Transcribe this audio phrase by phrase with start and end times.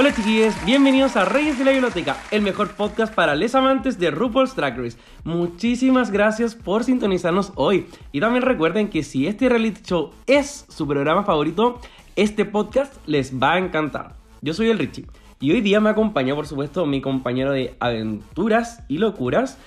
[0.00, 4.10] Hola chiquillos, bienvenidos a Reyes de la Biblioteca, el mejor podcast para les amantes de
[4.10, 4.96] RuPaul's Drag Race.
[5.24, 7.86] Muchísimas gracias por sintonizarnos hoy.
[8.10, 11.80] Y también recuerden que si este reality show es su programa favorito,
[12.16, 14.14] este podcast les va a encantar.
[14.40, 15.04] Yo soy el Richie
[15.38, 19.58] y hoy día me acompaña, por supuesto, mi compañero de aventuras y locuras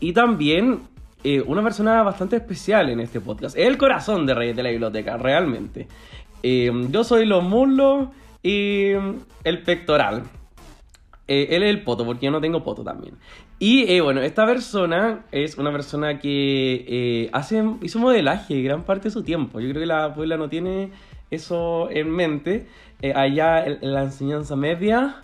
[0.00, 0.80] y también
[1.24, 5.18] eh, una persona bastante especial en este podcast, el corazón de Reyes de la Biblioteca,
[5.18, 5.88] realmente.
[6.42, 8.08] Eh, yo soy los muslos
[8.44, 8.92] y
[9.42, 10.22] el pectoral.
[11.26, 13.16] Eh, él es el poto, porque yo no tengo poto también.
[13.58, 19.04] Y eh, bueno, esta persona es una persona que eh, hace, hizo modelaje gran parte
[19.04, 19.58] de su tiempo.
[19.58, 20.90] Yo creo que la Puebla no tiene
[21.30, 22.68] eso en mente.
[23.14, 25.16] allá en, la enseñanza media.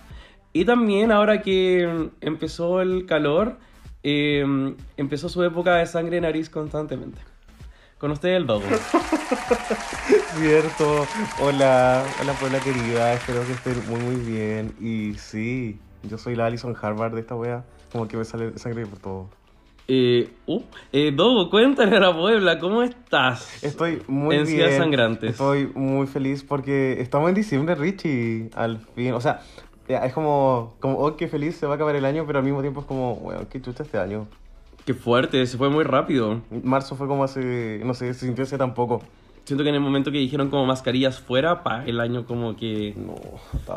[0.52, 3.58] Y también ahora que empezó el calor,
[4.02, 7.29] empezó su época de sangre de nariz constantemente.
[8.00, 8.64] Con usted el Dogo.
[10.38, 11.06] Cierto.
[11.42, 13.12] Hola, hola Puebla querida.
[13.12, 14.72] Espero que estén muy muy bien.
[14.80, 17.62] Y sí, yo soy la Alison Harvard de esta wea.
[17.92, 19.28] Como que me sale sangre por todo.
[19.86, 20.62] Eh, uh,
[20.94, 23.62] eh, Dogo, cuéntale a la Puebla, ¿cómo estás?
[23.62, 24.78] Estoy muy en bien.
[24.78, 25.32] Sangrantes.
[25.32, 28.48] Estoy muy feliz porque estamos en diciembre, Richie.
[28.54, 29.12] Al fin.
[29.12, 29.42] O sea,
[29.88, 32.62] es como, como, oh, qué feliz se va a acabar el año, pero al mismo
[32.62, 34.26] tiempo es como, bueno, qué chucha este año.
[34.84, 36.42] Qué fuerte, se fue muy rápido.
[36.62, 39.02] Marzo fue como hace, no sé, se sintió hace tan poco.
[39.44, 42.94] Siento que en el momento que dijeron como mascarillas fuera, pa, el año como que
[42.96, 43.16] no,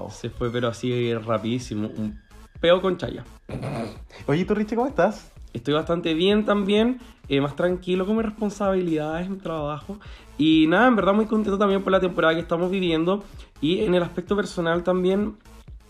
[0.10, 1.90] se fue pero así rapidísimo.
[1.98, 2.20] Un
[2.60, 3.24] peo con chaya.
[4.28, 5.32] Oye, ¿tú Richie cómo estás?
[5.54, 10.00] Estoy bastante bien también, eh, más tranquilo con mis responsabilidades en trabajo.
[10.38, 13.24] Y nada, en verdad muy contento también por la temporada que estamos viviendo.
[13.62, 15.36] Y en el aspecto personal también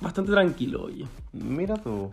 [0.02, 1.06] bastante tranquilo, oye.
[1.31, 2.12] Mira tú.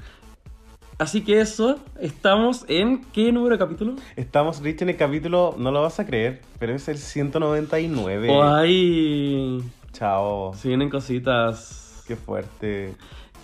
[1.00, 3.94] Así que eso, estamos en ¿qué número de capítulo?
[4.16, 8.28] Estamos, Rich, en el capítulo, no lo vas a creer, pero es el 199.
[8.42, 9.64] ¡Ay!
[9.94, 10.52] Chao.
[10.52, 12.04] Se vienen cositas.
[12.06, 12.94] Qué fuerte.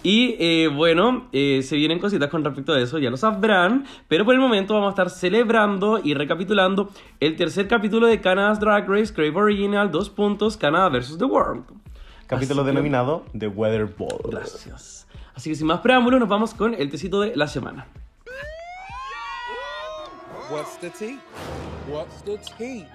[0.02, 3.86] Y eh, bueno, eh, se vienen cositas con respecto a eso, ya lo sabrán.
[4.06, 6.90] Pero por el momento vamos a estar celebrando y recapitulando
[7.20, 11.16] el tercer capítulo de Canada's Drag Race Crave Original, dos puntos, Canada vs.
[11.16, 11.64] The World.
[12.26, 14.30] Capítulo denominado The Weather Ball.
[14.30, 15.05] Gracias.
[15.36, 17.86] Así que sin más preámbulos, nos vamos con el tecito de la semana.
[20.50, 21.18] What's the tea?
[21.90, 22.88] What's the tea?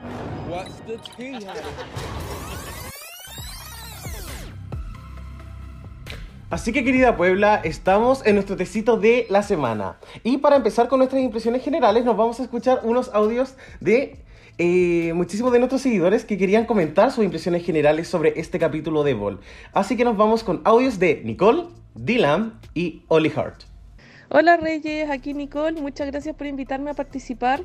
[0.50, 1.40] What's the tea?
[6.50, 9.97] Así que querida Puebla, estamos en nuestro tecito de la semana.
[10.24, 14.18] Y para empezar con nuestras impresiones generales, nos vamos a escuchar unos audios de
[14.57, 19.13] eh, muchísimos de nuestros seguidores que querían comentar sus impresiones generales sobre este capítulo de
[19.13, 19.40] Ball.
[19.74, 23.63] Así que nos vamos con audios de Nicole, Dylan y Oli Hart.
[24.29, 27.63] Hola Reyes, aquí Nicole, muchas gracias por invitarme a participar.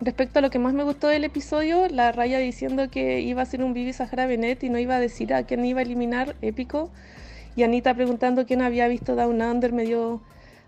[0.00, 3.46] Respecto a lo que más me gustó del episodio, la raya diciendo que iba a
[3.46, 6.34] ser un Vivi Sahara Benet y no iba a decir a quién iba a eliminar,
[6.42, 6.90] épico.
[7.54, 10.20] Y Anita preguntando quién había visto Down Under me dio,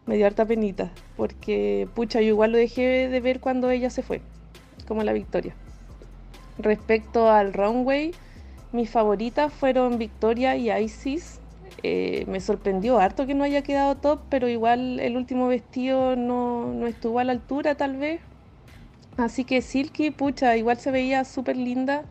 [0.06, 4.02] me dio harta penita, porque pucha, yo igual lo dejé de ver cuando ella se
[4.02, 4.22] fue,
[4.86, 5.54] como la victoria.
[6.58, 8.12] Respecto al runway,
[8.72, 11.40] mis favoritas fueron Victoria y Isis,
[11.82, 16.86] eh, me sorprendió harto que no haya quedado top, pero igual el último vestido no,
[16.86, 18.20] estuvo a la altura tal vez.
[19.16, 22.04] Así que Silky, pucha, igual se veía súper linda,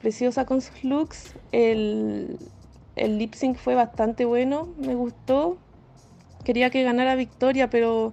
[0.00, 1.34] preciosa con sus looks.
[1.52, 2.38] El,
[2.96, 5.58] el lip sync fue bastante bueno, me gustó.
[6.44, 8.12] Quería que ganara Victoria, pero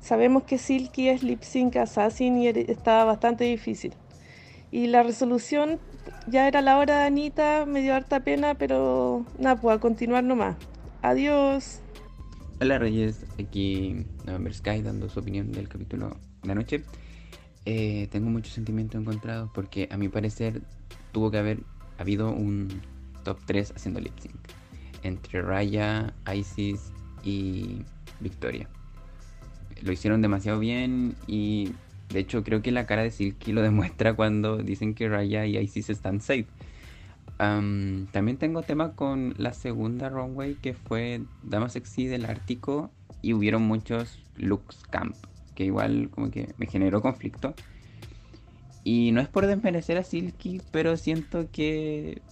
[0.00, 3.94] sabemos que Silky es lip sync assassin y estaba bastante difícil.
[4.70, 5.78] Y la resolución
[6.26, 10.24] ya era la hora de Anita, me dio harta pena, pero nada, pues a continuar
[10.24, 10.56] nomás.
[11.02, 11.80] Adiós.
[12.60, 16.82] Hola Reyes, aquí November Sky dando su opinión del capítulo de la noche.
[17.64, 20.62] Eh, tengo muchos sentimientos encontrados porque a mi parecer
[21.12, 21.60] tuvo que haber
[21.98, 22.68] habido un
[23.24, 24.34] top 3 haciendo lip sync
[25.02, 27.82] entre Raya, Isis y
[28.20, 28.68] Victoria.
[29.82, 31.72] Lo hicieron demasiado bien y
[32.08, 35.58] de hecho, creo que la cara de Silky lo demuestra cuando dicen que Raya y
[35.58, 36.46] Isis están safe.
[37.38, 42.90] también tengo tema con la segunda runway que fue Dama Sexy del Ártico
[43.22, 45.14] y hubieron muchos looks camp
[45.58, 47.52] que igual como que me generó conflicto.
[48.84, 52.22] Y no es por desmerecer a Silky, pero siento que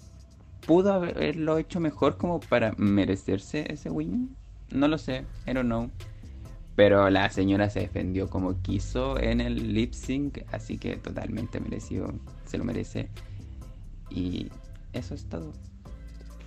[0.65, 4.37] pudo haberlo hecho mejor como para merecerse ese win.
[4.71, 5.91] No lo sé, I don't know.
[6.77, 12.13] Pero la señora se defendió como quiso en el lip sync, así que totalmente merecido,
[12.45, 13.09] se lo merece.
[14.11, 14.49] Y
[14.93, 15.53] eso es todo.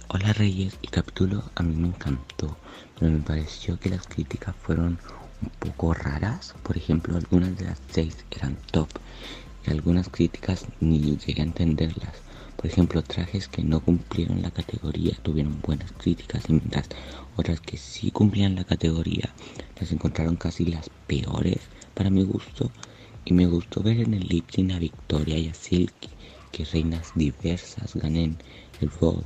[0.08, 2.58] Hola Reyes, el capítulo a mí me encantó,
[2.98, 5.00] pero me pareció que las críticas fueron
[5.42, 6.54] un poco raras.
[6.62, 8.90] Por ejemplo, algunas de las seis eran top
[9.66, 12.29] y algunas críticas ni llegué a entenderlas.
[12.60, 16.90] Por ejemplo, trajes que no cumplieron la categoría tuvieron buenas críticas mientras
[17.38, 19.34] otras que sí cumplían la categoría
[19.80, 21.62] las encontraron casi las peores
[21.94, 22.70] para mi gusto.
[23.24, 26.10] Y me gustó ver en el lip sync a Victoria y a Silky
[26.52, 28.36] que reinas diversas ganen
[28.82, 29.24] el rol.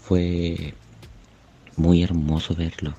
[0.00, 0.72] Fue
[1.76, 2.94] muy hermoso verlo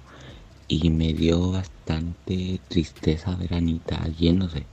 [0.67, 4.67] y me dio bastante tristeza ver a Anita yéndose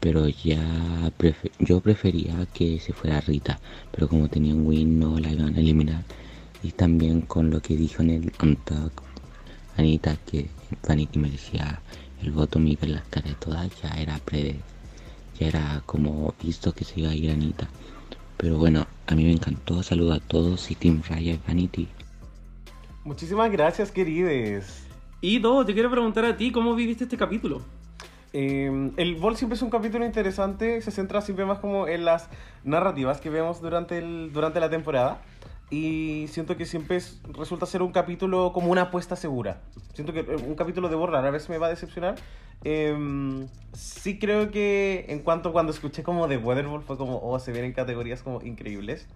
[0.00, 1.10] pero ya
[1.58, 3.58] yo prefería que se fuera Rita,
[3.90, 6.04] pero como tenía un win no la iban a eliminar.
[6.62, 9.02] Y también con lo que dijo en el Untalk
[9.76, 10.48] Anita que
[10.86, 11.80] Vanity merecía
[12.22, 14.56] el voto Miguel las caras de todas, ya era pre
[15.38, 17.68] ya era como visto que se iba a ir Anita.
[18.36, 21.88] Pero bueno, a mí me encantó, saludo a todos y Team Raya y Vanity.
[23.04, 24.84] Muchísimas gracias, querides.
[25.20, 27.62] Y dos, te quiero preguntar a ti, ¿cómo viviste este capítulo?
[28.32, 32.28] Eh, el Vol siempre es un capítulo interesante, se centra siempre más como en las
[32.64, 35.20] narrativas que vemos durante, el, durante la temporada.
[35.70, 36.98] Y siento que siempre
[37.36, 39.60] resulta ser un capítulo como una apuesta segura.
[39.92, 42.14] Siento que un capítulo de borrar a veces me va a decepcionar.
[42.64, 47.52] Eh, sí creo que en cuanto cuando escuché como de Weatherball fue como, oh, se
[47.52, 49.06] vienen categorías como increíbles.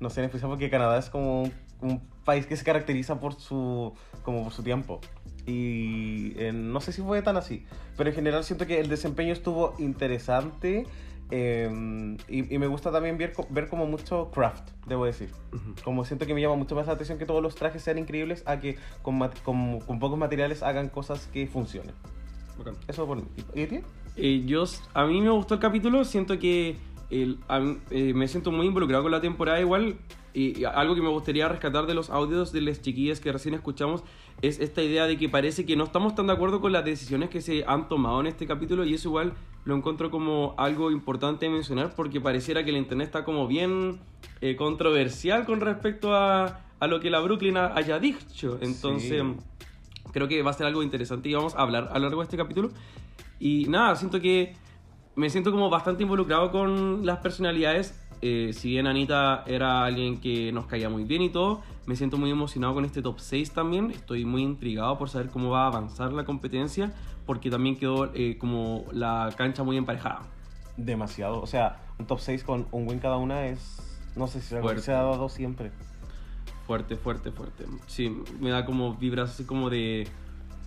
[0.00, 1.50] No sé, en especial porque Canadá es como
[1.82, 3.92] un, país que se caracteriza por su,
[4.22, 5.00] como por su tiempo.
[5.46, 7.64] Y eh, no sé si fue tan así,
[7.96, 10.86] pero en general siento que el desempeño estuvo interesante.
[11.32, 15.30] Em, y, me gusta también ver, ver como mucho craft, debo decir.
[15.84, 18.42] Como siento que me llama mucho más la atención que todos los trajes sean increíbles
[18.46, 21.94] a que con, con, pocos materiales hagan cosas que funcionen.
[22.88, 23.24] Eso por mí.
[23.54, 23.80] ¿Y a ti?
[24.16, 26.76] Eh, yo, a mí me gustó el capítulo, siento que
[27.10, 27.38] el,
[27.90, 29.96] eh, me siento muy involucrado con la temporada igual.
[30.32, 34.04] Y, algo que me gustaría rescatar de los audios de las chiquillas que recién escuchamos
[34.42, 37.30] es esta idea de que parece que no estamos tan de acuerdo con las decisiones
[37.30, 39.32] que se han tomado en este capítulo y eso igual
[39.64, 43.98] lo encuentro como algo importante de mencionar porque pareciera que el internet está como bien
[44.40, 48.56] eh, controversial con respecto a, a, lo que la Brooklyn haya dicho.
[48.62, 49.22] Entonces
[50.12, 52.24] creo que va a ser algo interesante y vamos a hablar a lo largo de
[52.24, 52.70] este capítulo.
[53.40, 54.54] Y nada, siento que
[55.16, 60.52] me siento como bastante involucrado con las personalidades eh, si bien Anita era alguien que
[60.52, 63.90] nos caía muy bien y todo, me siento muy emocionado con este top 6 también.
[63.90, 66.92] Estoy muy intrigado por saber cómo va a avanzar la competencia,
[67.26, 70.22] porque también quedó eh, como la cancha muy emparejada.
[70.76, 71.40] Demasiado.
[71.40, 73.78] O sea, un top 6 con un win cada una es.
[74.16, 75.70] No sé si se ha dado siempre.
[76.66, 77.64] Fuerte, fuerte, fuerte.
[77.86, 80.06] Sí, me da como vibras así como de.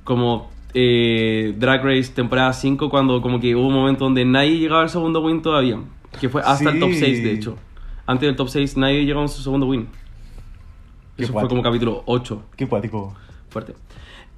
[0.04, 4.82] Como eh, Drag Race temporada 5, cuando como que hubo un momento donde nadie llegaba
[4.82, 5.80] al segundo win todavía.
[6.20, 7.58] Que fue hasta el top 6, de hecho.
[8.06, 9.88] Antes del top 6 nadie llegó a su segundo win.
[11.18, 12.44] Eso fue como capítulo 8.
[12.56, 13.16] Qué cuático.
[13.50, 13.76] Fuerte.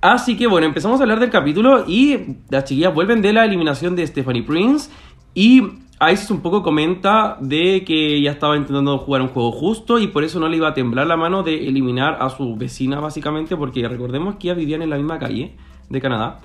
[0.01, 3.95] Así que bueno, empezamos a hablar del capítulo y las chiquillas vuelven de la eliminación
[3.95, 4.91] de Stephanie Prince
[5.33, 5.63] y
[6.11, 10.25] Isis un poco comenta de que ella estaba intentando jugar un juego justo y por
[10.25, 13.87] eso no le iba a temblar la mano de eliminar a su vecina básicamente porque
[13.87, 15.55] recordemos que ya vivían en la misma calle
[15.89, 16.39] de Canadá.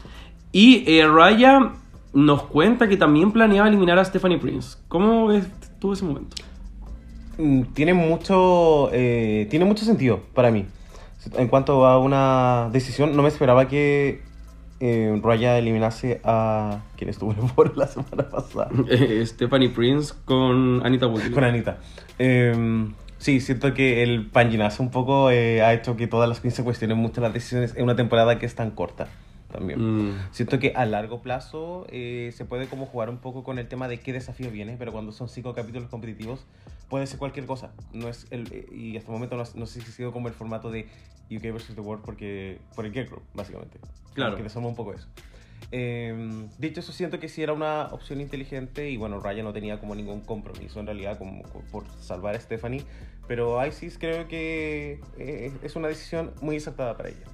[0.52, 1.72] Y eh, Raya
[2.12, 4.78] nos cuenta que también planeaba eliminar a Stephanie Prince.
[4.88, 5.46] ¿Cómo ves
[5.78, 6.36] tú ese momento?
[7.38, 10.66] Mm, tiene mucho, eh, tiene mucho sentido para mí.
[11.36, 14.22] En cuanto a una decisión, no me esperaba que
[14.80, 18.70] eh, Raya eliminase a quien estuvo en el la semana pasada.
[19.24, 21.30] Stephanie Prince con Anita Woodley.
[21.30, 21.78] Con Anita.
[22.18, 26.64] Em, sí, siento que el panginazo un poco eh, ha hecho que todas las 15
[26.64, 29.08] cuestionen mucho las decisiones en una temporada que es tan corta
[29.50, 30.08] también.
[30.08, 30.28] Mm.
[30.30, 33.88] Siento que a largo plazo eh, se puede como jugar un poco con el tema
[33.88, 36.46] de qué desafío viene, pero cuando son cinco capítulos competitivos
[36.88, 37.72] puede ser cualquier cosa.
[37.92, 40.28] No es el, eh, y hasta el momento no, no sé si ha sido como
[40.28, 40.88] el formato de
[41.30, 41.74] UK vs.
[41.74, 43.78] The World porque, por el Group, básicamente.
[44.14, 44.36] Claro.
[44.36, 45.06] Que somos un poco eso.
[45.72, 49.78] Eh, dicho eso, siento que sí era una opción inteligente y bueno, Raya no tenía
[49.78, 52.84] como ningún compromiso en realidad como, por salvar a Stephanie,
[53.28, 57.24] pero Isis creo que eh, es una decisión muy acertada para ella.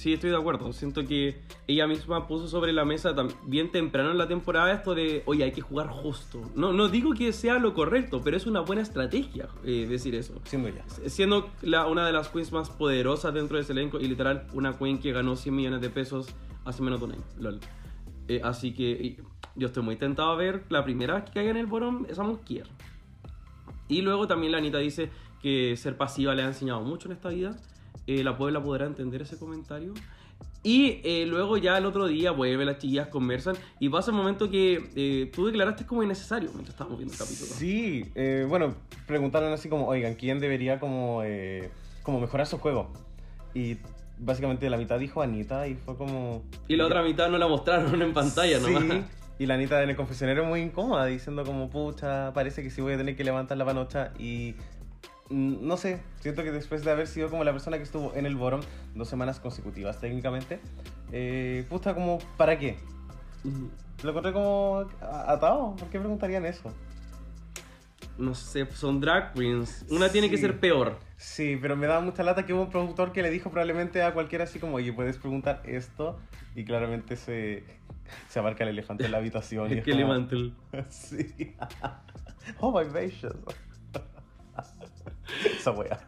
[0.00, 0.72] Sí, estoy de acuerdo.
[0.72, 3.14] Siento que ella misma puso sobre la mesa
[3.44, 6.40] bien temprano en la temporada esto de, oye, hay que jugar justo.
[6.54, 10.40] No, no digo que sea lo correcto, pero es una buena estrategia eh, decir eso.
[10.44, 10.86] Siendo ella.
[11.08, 14.72] Siendo la, una de las queens más poderosas dentro de ese elenco y literal una
[14.78, 17.24] queen que ganó 100 millones de pesos hace menos de un año.
[17.38, 17.60] Lol.
[18.28, 19.18] Eh, así que
[19.54, 22.66] yo estoy muy tentado a ver la primera que caiga en el bottom, esa mujer.
[23.86, 25.10] Y luego también la Anita dice
[25.42, 27.54] que ser pasiva le ha enseñado mucho en esta vida
[28.06, 29.94] eh, la Puebla podrá entender ese comentario.
[30.62, 34.50] Y eh, luego ya el otro día vuelve, las chillas conversan y pasa el momento
[34.50, 37.50] que eh, tú declaraste como innecesario mientras estábamos viendo el capítulo.
[37.54, 38.74] Sí, eh, bueno,
[39.06, 41.70] preguntaron así como, oigan, ¿quién debería como, eh,
[42.02, 42.92] como mejorar su juego?
[43.54, 43.78] Y
[44.18, 46.42] básicamente la mitad dijo Anita y fue como...
[46.68, 49.06] Y la otra mitad no la mostraron en pantalla sí, nomás.
[49.38, 52.92] y la Anita en el confesionario muy incómoda, diciendo como, pucha, parece que sí voy
[52.92, 54.54] a tener que levantar la panocha y...
[55.30, 58.26] mm, No sé, siento que después de haber sido como la persona que estuvo en
[58.26, 58.60] el bottom
[58.94, 60.60] dos semanas consecutivas técnicamente,
[61.12, 62.76] eh, puta, como, ¿para qué?
[64.02, 66.72] Lo encontré como atado, ¿por qué preguntarían eso?
[68.18, 69.86] No sé, son drag queens.
[69.88, 70.98] Una tiene que ser peor.
[71.16, 74.12] Sí, pero me da mucha lata que hubo un productor que le dijo probablemente a
[74.12, 76.18] cualquiera así como, oye, puedes preguntar esto,
[76.54, 77.64] y claramente se,
[78.28, 79.70] se abarca el elefante en la habitación.
[79.70, 80.52] y es que como- Mantle.
[80.90, 81.54] Sí.
[82.58, 83.34] Oh my gracious.
[85.44, 86.00] Esa wea.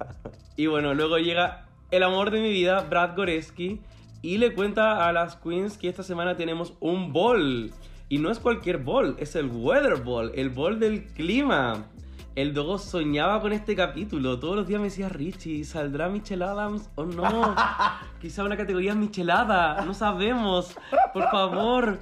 [0.56, 3.80] Y bueno, luego llega el amor de mi vida, Brad Goreski,
[4.22, 7.72] y le cuenta a las queens que esta semana tenemos un ball.
[8.08, 11.86] Y no es cualquier ball, es el Weather Ball, el ball del clima.
[12.34, 14.38] El Dogo soñaba con este capítulo.
[14.38, 17.54] Todos los días me decía, Richie, ¿saldrá Michelle Adams o no?
[18.22, 20.74] Quizá una categoría Michelada, no sabemos.
[21.12, 21.98] Por favor.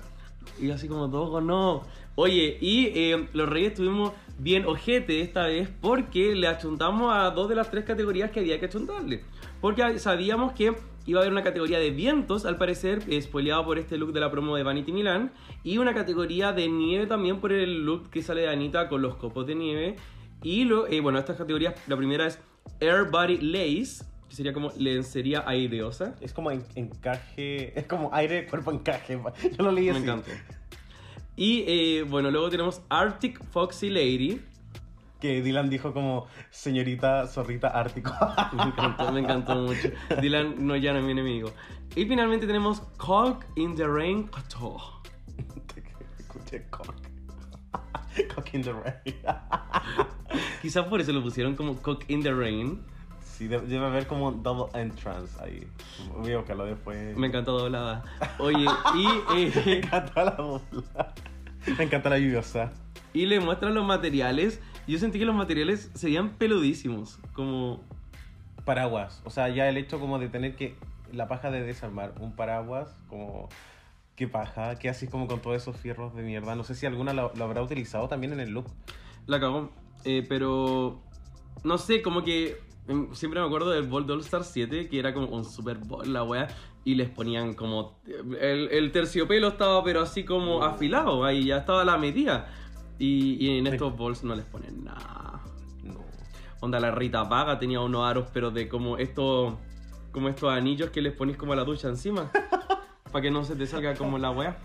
[0.61, 1.83] Y yo así como, Dogo, no.
[2.23, 7.49] Oye, y eh, los Reyes estuvimos bien ojete esta vez porque le achuntamos a dos
[7.49, 9.25] de las tres categorías que había que achuntarle.
[9.63, 10.75] Porque sabíamos que
[11.07, 14.31] iba a haber una categoría de vientos, al parecer, spoileado por este look de la
[14.31, 15.33] promo de Vanity Milan,
[15.65, 19.17] y una categoría de nieve también por el look que sale de Anita con los
[19.17, 19.97] copos de nieve.
[20.43, 22.39] Y lo, eh, bueno, estas categorías, la primera es
[22.81, 26.17] Air Body Lace, que sería como lencería aireosa.
[26.21, 29.19] Es como en- encaje, es como aire, cuerpo, encaje.
[29.59, 30.03] Yo lo leí Me así.
[30.03, 30.31] encantó.
[31.41, 34.43] Y eh, bueno, luego tenemos Arctic Foxy Lady.
[35.19, 38.13] Que Dylan dijo como, señorita zorrita ártico.
[38.53, 39.89] Me encantó, me encantó mucho.
[40.21, 41.51] Dylan no ya no es mi enemigo.
[41.97, 44.85] Y finalmente tenemos Cock in the Rain Couture.
[46.19, 46.95] Escuché cock.
[48.35, 49.17] Cock in the rain.
[50.61, 52.85] Quizás por eso lo pusieron como Cock in the Rain.
[53.25, 55.67] Sí, debe, haber como double entrance ahí.
[56.19, 57.17] Voy a buscarlo después.
[57.17, 58.05] Me encantó doblada.
[58.39, 61.15] Oye, y, Me eh, encanta la bola.
[61.79, 62.73] Me encanta la lluviosa.
[63.13, 64.61] y le muestran los materiales.
[64.87, 67.19] Yo sentí que los materiales serían peludísimos.
[67.33, 67.81] Como.
[68.65, 69.23] Paraguas.
[69.25, 70.75] O sea, ya el hecho como de tener que.
[71.13, 73.49] La paja de desarmar un paraguas, como.
[74.17, 76.55] Qué paja, qué así como con todos esos fierros de mierda.
[76.55, 78.67] No sé si alguna lo, lo habrá utilizado también en el look.
[79.27, 79.71] La cagó.
[80.05, 81.01] Eh, pero.
[81.65, 82.59] No sé, como que.
[82.89, 85.79] em, Siempre me acuerdo del Ball de All Star 7, que era como un Super
[85.79, 86.49] Bowl, la wea.
[86.85, 88.01] Y les ponían como.
[88.41, 91.25] El, el terciopelo estaba, pero así como afilado.
[91.25, 92.49] Ahí ya estaba la medida.
[92.99, 95.41] Y, y en estos balls no les ponen nada.
[95.83, 96.01] No.
[96.61, 99.55] Onda, la Rita Vaga tenía unos aros, pero de como estos.
[100.13, 102.31] Como estos anillos que les ponís como a la ducha encima.
[103.13, 104.57] para que no se te salga como la wea.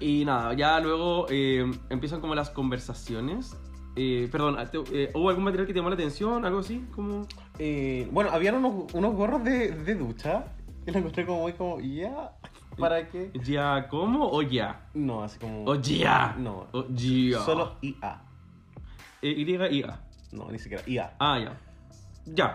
[0.00, 3.56] Y nada, ya luego eh, empiezan como las conversaciones.
[3.96, 6.44] Eh, perdón, te- eh, ¿hubo algún material que te llamó la atención?
[6.44, 6.84] ¿Algo así?
[6.94, 7.26] Como...
[7.58, 10.44] Eh, bueno, habían unos, unos gorros de, de ducha.
[10.86, 12.32] Y lo encontré como muy como, ya.
[12.78, 13.30] ¿Para qué?
[13.44, 14.80] ¿Ya cómo o ya?
[14.94, 15.64] No, así como.
[15.64, 16.34] ¿O ya?
[16.38, 16.66] No.
[16.72, 17.38] O ya.
[17.40, 18.22] Solo IA.
[19.22, 20.00] Eh, Y, y, A.
[20.32, 21.14] No, ni siquiera IA.
[21.18, 21.60] Ah, ya.
[22.26, 22.54] Ya.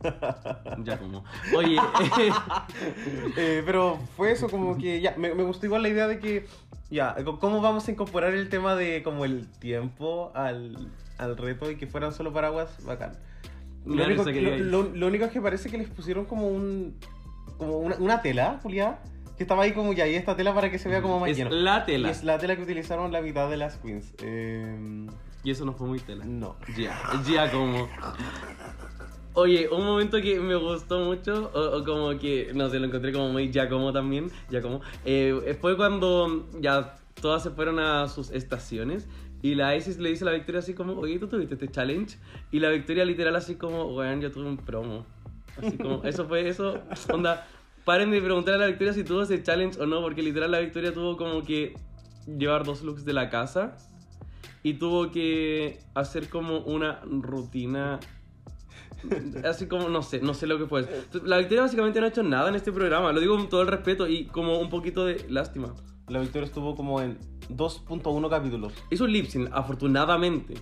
[0.84, 1.24] ya como.
[1.54, 2.32] Oye, eh,
[3.36, 6.46] Eh, pero fue eso, como que ya, me, me gustó igual la idea de que,
[6.90, 11.76] ya, ¿cómo vamos a incorporar el tema de como el tiempo al, al reto y
[11.76, 12.82] que fueran solo paraguas?
[12.84, 13.12] Bacán.
[13.96, 14.62] Lo único, que lo, digáis.
[14.64, 16.94] lo- lo único es que parece que les pusieron como un,
[17.56, 18.96] como una, una tela, Julián,
[19.36, 21.36] que estaba ahí como ya, y esta tela para que se vea como más es
[21.38, 21.50] lleno.
[21.50, 22.10] la Y tela.
[22.10, 24.12] es la tela que utilizaron la mitad de las queens.
[24.22, 25.06] Eh,
[25.44, 26.24] Y eso no fue muy tela.
[26.24, 26.56] no.
[26.76, 27.88] Ya, ya como.
[29.34, 33.12] Oye, un momento que me gustó mucho, o, o como que, no sé, lo encontré
[33.12, 38.08] como muy ya como también, ya como, eh, fue cuando ya todas se fueron a
[38.08, 39.06] sus estaciones
[39.42, 42.18] y la Isis le dice a la Victoria así como, oye, ¿tú tuviste este challenge?
[42.50, 45.06] Y la Victoria literal así como, weón, yo tuve un promo.
[45.56, 46.80] Así como, eso fue eso,
[47.12, 47.46] onda,
[47.84, 50.60] paren de preguntar a la Victoria si tuvo ese challenge o no, porque literal la
[50.60, 51.74] Victoria tuvo como que
[52.26, 53.76] llevar dos looks de la casa
[54.62, 58.00] y tuvo que hacer como una rutina
[59.44, 60.86] así como no sé no sé lo que fue
[61.24, 63.68] la Victoria básicamente no ha hecho nada en este programa lo digo con todo el
[63.68, 65.74] respeto y como un poquito de lástima
[66.08, 67.18] La victoria estuvo como en
[67.50, 68.72] 2.1 capítulos.
[68.90, 70.60] hizo un lip sync afortunadamente Y, y-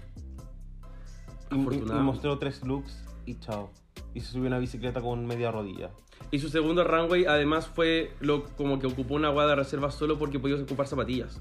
[1.58, 2.02] y Afortunadamente.
[2.02, 3.70] mostró tres looks y chao.
[4.14, 5.90] Y se subió a una bicicleta con media rodilla.
[6.32, 10.18] y su segundo runway además fue lo como que ocupó una guada de reserva solo
[10.18, 11.40] porque podía ocupar zapatillas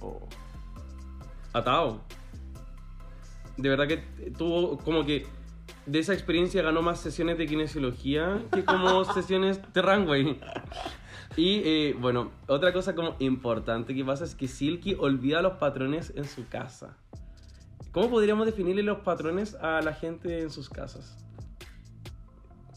[0.00, 0.26] Oh.
[1.52, 2.00] atado
[3.56, 3.98] de verdad que
[4.36, 5.26] tuvo como que
[5.86, 10.40] de esa experiencia ganó más sesiones de kinesiología que como sesiones de runway.
[11.36, 16.12] Y eh, bueno, otra cosa como importante que pasa es que Silky olvida los patrones
[16.16, 16.96] en su casa.
[17.92, 21.16] ¿Cómo podríamos definirle los patrones a la gente en sus casas?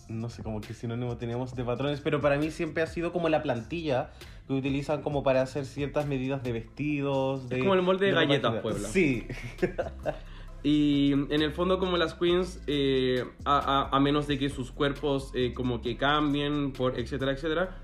[0.10, 3.30] No sé, como que sinónimo teníamos de patrones, pero para mí siempre ha sido como
[3.30, 4.12] la plantilla
[4.48, 7.50] que utilizan como para hacer ciertas medidas de vestidos.
[7.50, 8.62] De, como el molde de galletas.
[8.62, 8.88] Puebla.
[8.88, 9.28] Sí.
[10.64, 13.58] Y en el fondo como las queens, eh, a,
[13.92, 17.78] a- a menos de que sus cuerpos eh, como que cambien, por etcétera, etcétera,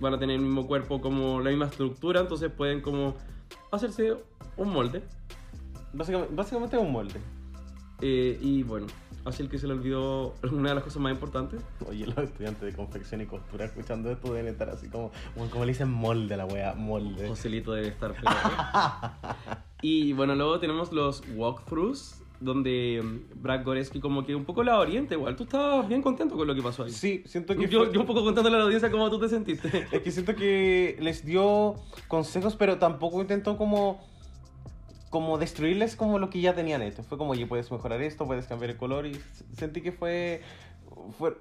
[0.00, 3.14] van a tener el mismo cuerpo como la misma estructura, entonces pueden como
[3.70, 4.16] hacerse
[4.56, 5.02] un molde.
[5.92, 7.20] Básicamente, básicamente un molde.
[8.00, 8.88] Eh, y bueno,
[9.24, 11.62] así el que se le olvidó una de las cosas más importantes.
[11.88, 15.64] Oye, los estudiantes de confección y costura escuchando esto deben estar así como, como, como
[15.64, 17.28] le dicen molde a la wea, molde.
[17.28, 18.32] Joselito debe estar feliz.
[19.82, 24.78] Y bueno, luego tenemos los walkthroughs, donde mm, Brad Goreski como que un poco la
[24.78, 25.36] orienta igual.
[25.36, 26.90] Tú estabas bien contento con lo que pasó ahí.
[26.90, 29.28] Sí, siento que Yo, fue- yo un poco contándole a la audiencia cómo tú te
[29.28, 29.68] sentiste.
[29.92, 31.74] Es que siento que les dio
[32.08, 34.00] consejos, pero tampoco intentó como
[35.10, 37.02] como destruirles como lo que ya tenían hecho.
[37.02, 39.20] Fue como, oye, puedes mejorar esto, puedes cambiar el color y
[39.54, 40.40] sentí que fue,
[41.18, 41.36] fue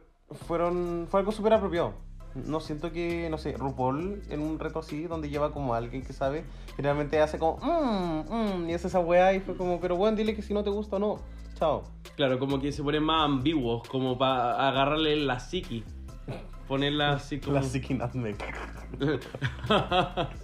[0.47, 1.93] fueron fue algo súper apropiado.
[2.35, 6.03] No siento que, no sé, RuPaul en un reto así, donde lleva como a alguien
[6.03, 6.45] que sabe,
[6.75, 10.35] generalmente hace como, mmm, mmm, y hace esa weá y fue como, pero bueno, dile
[10.35, 11.19] que si no te gusta o no.
[11.55, 11.83] Chao.
[12.15, 15.83] Claro, como que se ponen más ambiguos, como para agarrarle la psiqui.
[16.67, 17.59] Ponerla así como...
[17.59, 18.37] La Nutmeg.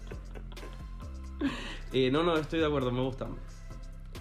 [1.94, 3.27] Eh, no, no, estoy de acuerdo, me gusta.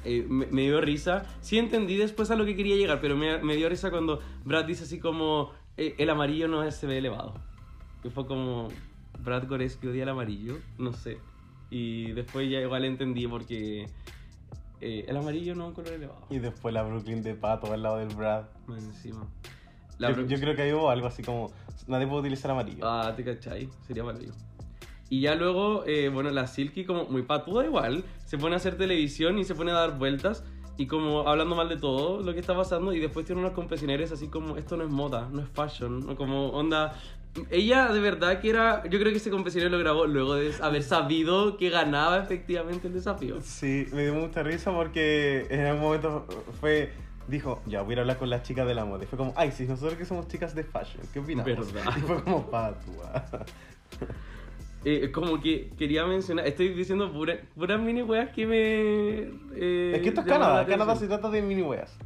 [0.05, 1.25] Eh, me, me dio risa.
[1.41, 4.67] Sí entendí después a lo que quería llegar, pero me, me dio risa cuando Brad
[4.67, 7.35] dice así como eh, el amarillo no se ve elevado.
[8.03, 8.69] Que fue como
[9.19, 11.19] Brad Goreski odia el amarillo, no sé.
[11.71, 13.87] Y después ya igual entendí porque
[14.81, 16.27] eh, el amarillo no es un color elevado.
[16.31, 18.45] Y después la Brooklyn de pato al lado del Brad.
[18.67, 19.27] Más encima.
[19.99, 21.51] La Yo, creo que ahí hubo algo así como,
[21.87, 22.87] nadie puede utilizar amarillo.
[22.87, 24.39] Ah, te cachai, sería maravilloso.
[25.09, 28.77] Y ya luego, eh, bueno, la Silky como muy patuda igual, se pone a hacer
[28.77, 30.45] televisión y se pone a dar vueltas
[30.77, 34.13] y como hablando mal de todo lo que está pasando y después tiene unos confesionarios
[34.13, 36.17] así como esto no es moda, no es fashion, ¿no?
[36.17, 36.95] como onda...
[37.51, 40.83] Ella de verdad que era, yo creo que ese confesionario lo grabó luego de haber
[40.83, 43.43] sabido que ganaba efectivamente el desafío.
[43.43, 46.27] Sí, me dio mucha risa porque en algún momento
[46.61, 46.93] fue,
[47.29, 49.05] dijo, ya voy a hablar con las chicas de la moda.
[49.05, 51.75] Y fue como, ay, sí, nosotros que somos chicas de fashion, ¿qué opinamos?
[51.75, 51.93] Verdad.
[51.95, 53.27] Y fue como, patua.
[54.89, 58.59] Eh, como que quería mencionar, estoy diciendo pura- puras mini weas que me...
[59.61, 61.99] eh, es que esto es Canadá, Canadá se trata de mini weas.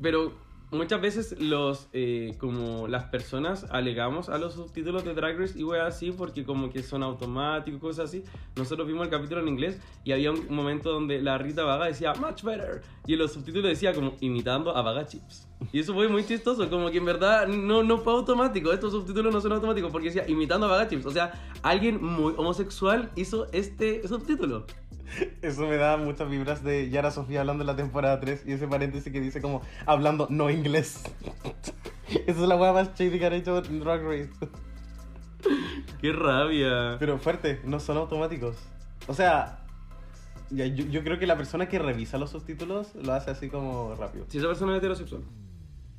[0.00, 0.32] Pero
[0.74, 5.64] muchas veces los eh, como las personas alegamos a los subtítulos de Drag Race y
[5.64, 8.24] weas así porque como que son automáticos, cosas así.
[8.56, 12.14] Nosotros vimos el capítulo en inglés y había un momento donde la Rita Vaga decía
[12.14, 15.48] much better y en los subtítulos decía como imitando a Vaga Chips.
[15.72, 19.32] Y eso fue muy chistoso, como que en verdad no, no fue automático, estos subtítulos
[19.32, 21.06] no son automáticos porque decía imitando a Vaga Chips.
[21.06, 21.32] O sea,
[21.62, 24.66] alguien muy homosexual hizo este subtítulo.
[25.42, 28.66] Eso me da muchas vibras de Yara Sofía hablando en la temporada 3 y ese
[28.66, 31.02] paréntesis que dice como, hablando no inglés.
[32.26, 34.30] Esa es la wea más shady que han hecho en Drag Race.
[36.00, 36.96] ¡Qué rabia!
[36.98, 38.56] Pero fuerte, no son automáticos.
[39.06, 39.64] O sea,
[40.50, 43.94] ya, yo, yo creo que la persona que revisa los subtítulos lo hace así como
[43.94, 44.26] rápido.
[44.28, 45.22] Si esa persona es heterosexual.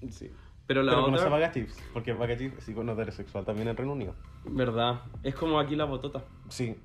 [0.10, 0.32] Sí.
[0.68, 1.12] Pero la Pero otra...
[1.12, 4.16] conoce a Vaga Chips, porque Vaga Chips es icono heterosexual también en Reino Unido.
[4.46, 6.24] Verdad, es como aquí la botota.
[6.50, 6.76] Sí,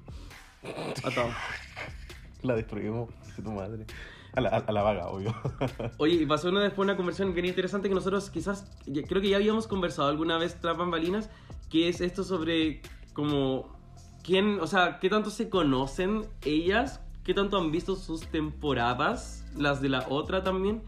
[1.05, 1.31] Atado.
[2.43, 3.11] la destruimos,
[3.43, 3.87] tu madre.
[4.33, 5.35] A la, a, la vaga, obvio.
[5.99, 9.37] Oye, y pasó una, después una conversación bien interesante que nosotros quizás, creo que ya
[9.37, 11.31] habíamos conversado alguna vez tras bambalinas,
[11.69, 12.81] que es esto sobre
[13.13, 13.77] como
[14.23, 19.81] quién, o sea, qué tanto se conocen ellas, qué tanto han visto sus temporadas, las
[19.81, 20.83] de la otra también,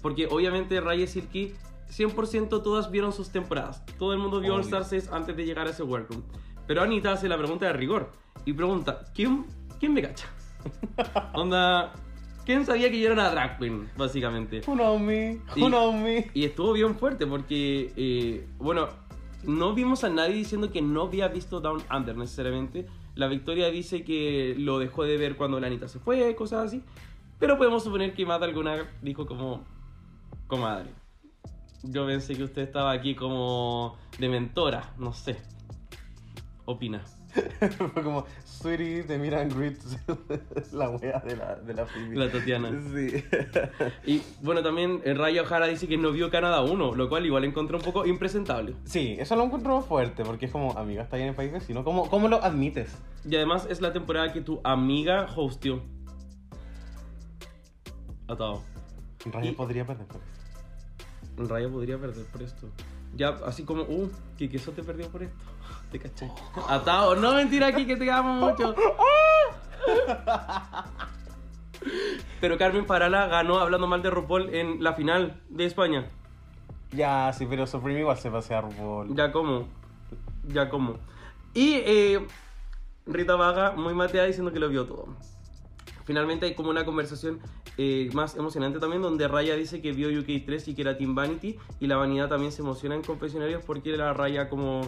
[0.00, 1.54] porque obviamente Raya y Silky
[1.90, 4.62] 100% todas vieron sus temporadas, todo el mundo vio All.
[4.62, 6.22] Star 6 antes de llegar a ese workroom,
[6.66, 8.12] pero Anita hace la pregunta de rigor
[8.44, 9.46] y pregunta, ¿quién,
[9.78, 10.26] quién me cacha?
[11.34, 11.92] Onda,
[12.44, 14.62] ¿quién sabía que yo era una drag queen, básicamente?
[14.66, 16.30] Who know me, Y- who know me.
[16.34, 18.88] Y estuvo bien fuerte porque, eh, bueno,
[19.44, 22.86] no vimos a nadie diciendo que no había visto Down Under necesariamente.
[23.14, 26.82] La Victoria dice que lo dejó de ver cuando la Anita se fue, cosas así.
[27.38, 29.64] Pero podemos suponer que más de alguna dijo como,
[30.46, 30.90] comadre.
[31.82, 35.38] Yo pensé que usted estaba aquí como de mentora, no sé.
[36.66, 37.02] Opina.
[37.94, 39.96] Fue como, sweetie, te miran grits.
[40.72, 42.16] la wea de la, de la Phoebe.
[42.16, 42.70] La Tatiana.
[42.92, 43.24] Sí.
[44.06, 47.44] Y bueno, también eh, Raya O'Hara dice que no vio Canadá 1, lo cual igual
[47.44, 48.74] encontré un poco impresentable.
[48.84, 51.84] sí, eso lo encuentro fuerte, porque es como, amiga, está ahí en el país vecino.
[51.84, 52.96] ¿Cómo, cómo lo admites?
[53.28, 55.82] Y además es la temporada que tu amiga hostió.
[58.28, 58.62] Atado.
[59.26, 61.52] Ryan Y- podría perder por eso.
[61.54, 62.68] Raya podría perder por esto.
[63.14, 65.44] Ya, así como, uh, que queso te perdió por esto.
[65.90, 66.30] Te caché.
[66.68, 68.74] Atado, no mentira aquí que te amo mucho.
[72.40, 76.08] Pero Carmen Parala ganó hablando mal de RuPaul en la final de España.
[76.92, 79.16] Ya, sí, pero Supreme igual se pasea a RuPaul.
[79.16, 79.66] Ya como.
[80.46, 80.98] Ya como.
[81.54, 82.26] Y eh,
[83.06, 85.08] Rita Vaga, muy mateada, diciendo que lo vio todo.
[86.10, 87.38] Finalmente hay como una conversación
[87.78, 91.56] eh, más emocionante también, donde Raya dice que vio UK3 y que era Team Vanity,
[91.78, 94.80] y la vanidad también se emociona en confesionarios porque la Raya como...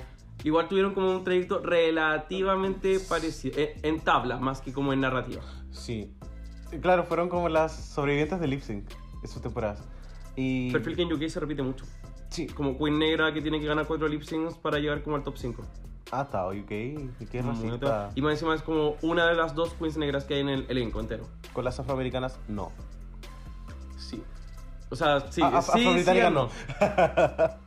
[0.42, 5.42] Igual tuvieron como un trayecto relativamente parecido, eh, en tabla más que como en narrativa.
[5.70, 6.12] Sí.
[6.80, 8.90] Claro, fueron como las sobrevivientes de Lip Sync
[9.22, 9.80] en sus temporadas.
[10.35, 10.72] Y...
[10.72, 11.85] Perfil que en UK se repite mucho.
[12.30, 12.48] Sí.
[12.48, 15.37] Como Queen Negra que tiene que ganar 4 lip syncs para llegar como al top
[15.37, 15.62] 5.
[16.10, 16.66] Ah, está, UK.
[16.68, 17.38] ¿Qué
[17.72, 18.10] está.
[18.14, 20.66] Y más encima es como una de las dos queens negras que hay en el
[20.68, 21.26] elenco entero.
[21.52, 22.70] Con las afroamericanas, no.
[23.96, 24.22] Sí.
[24.90, 26.48] O sea, sí, Ah, af- sí, sí, afrobritánicas no.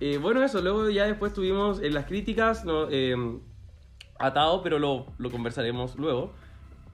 [0.00, 3.14] Eh, bueno, eso, luego ya después tuvimos en las críticas no, eh,
[4.18, 6.32] atado, pero lo, lo conversaremos luego.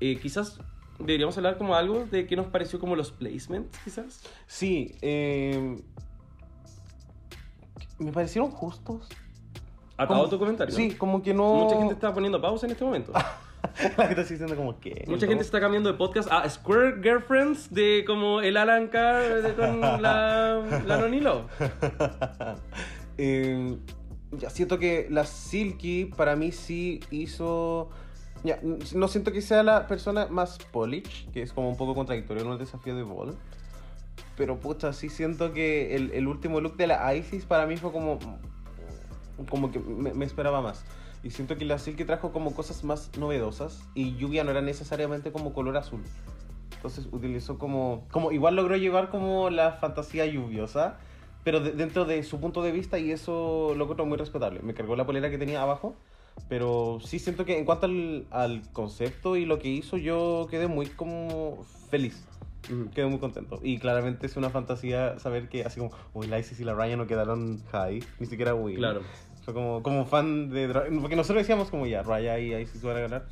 [0.00, 0.60] Eh, quizás
[0.98, 4.20] deberíamos hablar como algo de qué nos pareció como los placements, quizás.
[4.46, 5.82] Sí, eh,
[7.98, 9.08] me parecieron justos.
[10.06, 10.74] Como- tu comentario.
[10.74, 11.54] Sí, como que no.
[11.54, 13.12] Mucha gente está poniendo pausa en este momento.
[13.96, 15.04] La gente está diciendo como que.
[15.06, 19.54] Mucha gente está cambiando de podcast a Square Girlfriends de como el Alan Carr de-
[19.54, 21.46] con la, la Nonilo.
[23.22, 23.76] Eh,
[24.32, 27.90] ya siento que la Silky para mí sí hizo.
[28.42, 28.58] Ya,
[28.94, 32.52] no siento que sea la persona más polish, que es como un poco contradictorio en
[32.52, 33.36] el desafío de Ball.
[34.38, 37.92] Pero puta, sí siento que el, el último look de la Isis para mí fue
[37.92, 38.18] como.
[39.48, 40.84] Como que me, me esperaba más.
[41.22, 43.82] Y siento que la Silky trajo como cosas más novedosas.
[43.94, 46.02] Y lluvia no era necesariamente como color azul.
[46.76, 50.96] Entonces utilizó como, como igual logró llevar como la fantasía lluviosa,
[51.44, 54.60] pero de- dentro de su punto de vista y eso lo encuentro muy respetable.
[54.62, 55.94] Me cargó la polera que tenía abajo,
[56.48, 60.68] pero sí siento que en cuanto al, al concepto y lo que hizo yo quedé
[60.68, 62.24] muy como feliz.
[62.70, 62.88] Ujú.
[62.90, 63.60] Quedé muy contento.
[63.62, 66.98] Y claramente es una fantasía saber que así como, uy, la Isis y la Ryan
[66.98, 68.76] no quedaron high, ni siquiera Will.
[68.76, 69.02] Claro.
[69.52, 70.68] Como, como fan de...
[71.00, 73.26] Porque nosotros decíamos como ya, Raya y Isis van a ganar.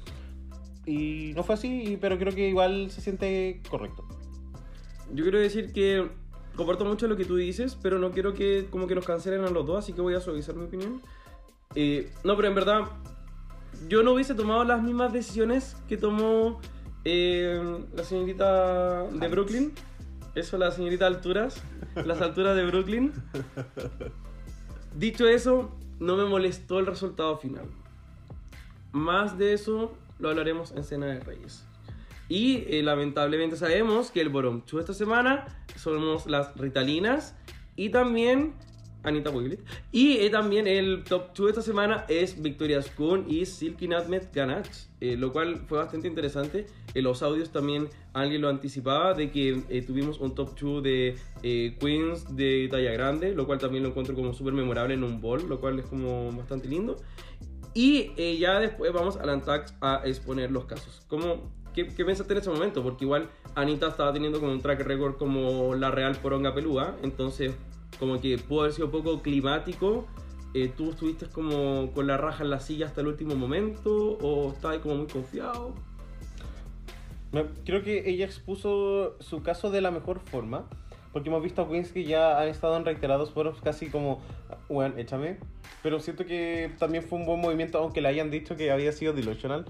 [0.87, 4.05] Y no fue así, pero creo que igual se siente correcto.
[5.13, 6.09] Yo quiero decir que
[6.57, 9.51] comparto mucho lo que tú dices, pero no quiero que como que nos cancelen a
[9.51, 11.01] los dos, así que voy a suavizar mi opinión.
[11.75, 12.81] Eh, no, pero en verdad,
[13.89, 16.61] yo no hubiese tomado las mismas decisiones que tomó
[17.05, 17.63] eh,
[17.95, 19.29] la señorita de.
[19.29, 19.73] Brooklyn.
[20.35, 21.63] Eso, la señorita Alturas.
[21.95, 23.13] las alturas de Brooklyn.
[24.97, 27.67] Dicho eso, no me molestó el resultado final.
[28.93, 31.65] Más de eso lo hablaremos en Cena de Reyes.
[32.29, 37.35] Y eh, lamentablemente sabemos que el Borom Chu esta semana somos las Ritalinas
[37.75, 38.55] y también
[39.09, 39.61] Anita Wiglet.
[39.93, 44.89] Y eh, también el top 2 esta semana es Victoria Spoon y Silky Nutmeg Ganache,
[45.01, 46.67] eh, lo cual fue bastante interesante.
[46.95, 51.17] En los audios también alguien lo anticipaba de que eh, tuvimos un top 2 de
[51.43, 55.21] eh, Queens de talla grande, lo cual también lo encuentro como súper memorable en un
[55.21, 56.97] ball, lo cual es como bastante lindo.
[57.75, 61.05] Y eh, ya después vamos al Antax a exponer los casos.
[61.09, 62.83] ¿Cómo, qué, ¿Qué pensaste en ese momento?
[62.83, 66.97] Porque igual Anita estaba teniendo como un track record como la real poronga pelúa.
[67.03, 67.55] Entonces,
[67.99, 70.07] como que pudo haber sido poco climático.
[70.55, 74.19] Eh, ¿Tú estuviste como con la raja en la silla hasta el último momento?
[74.23, 75.75] ¿O estabas como muy confiado?
[77.65, 80.69] Creo que ella expuso su caso de la mejor forma.
[81.13, 84.21] Porque hemos visto a queens que ya han estado en reiterados foros casi como,
[84.69, 85.39] bueno, échame.
[85.83, 89.13] Pero siento que también fue un buen movimiento, aunque le hayan dicho que había sido
[89.15, 89.65] delusional.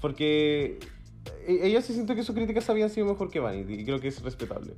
[0.00, 0.78] Porque
[1.46, 3.74] e- ella sí siento que sus críticas habían sido mejor que Vanity.
[3.74, 4.74] Y creo que es respetable.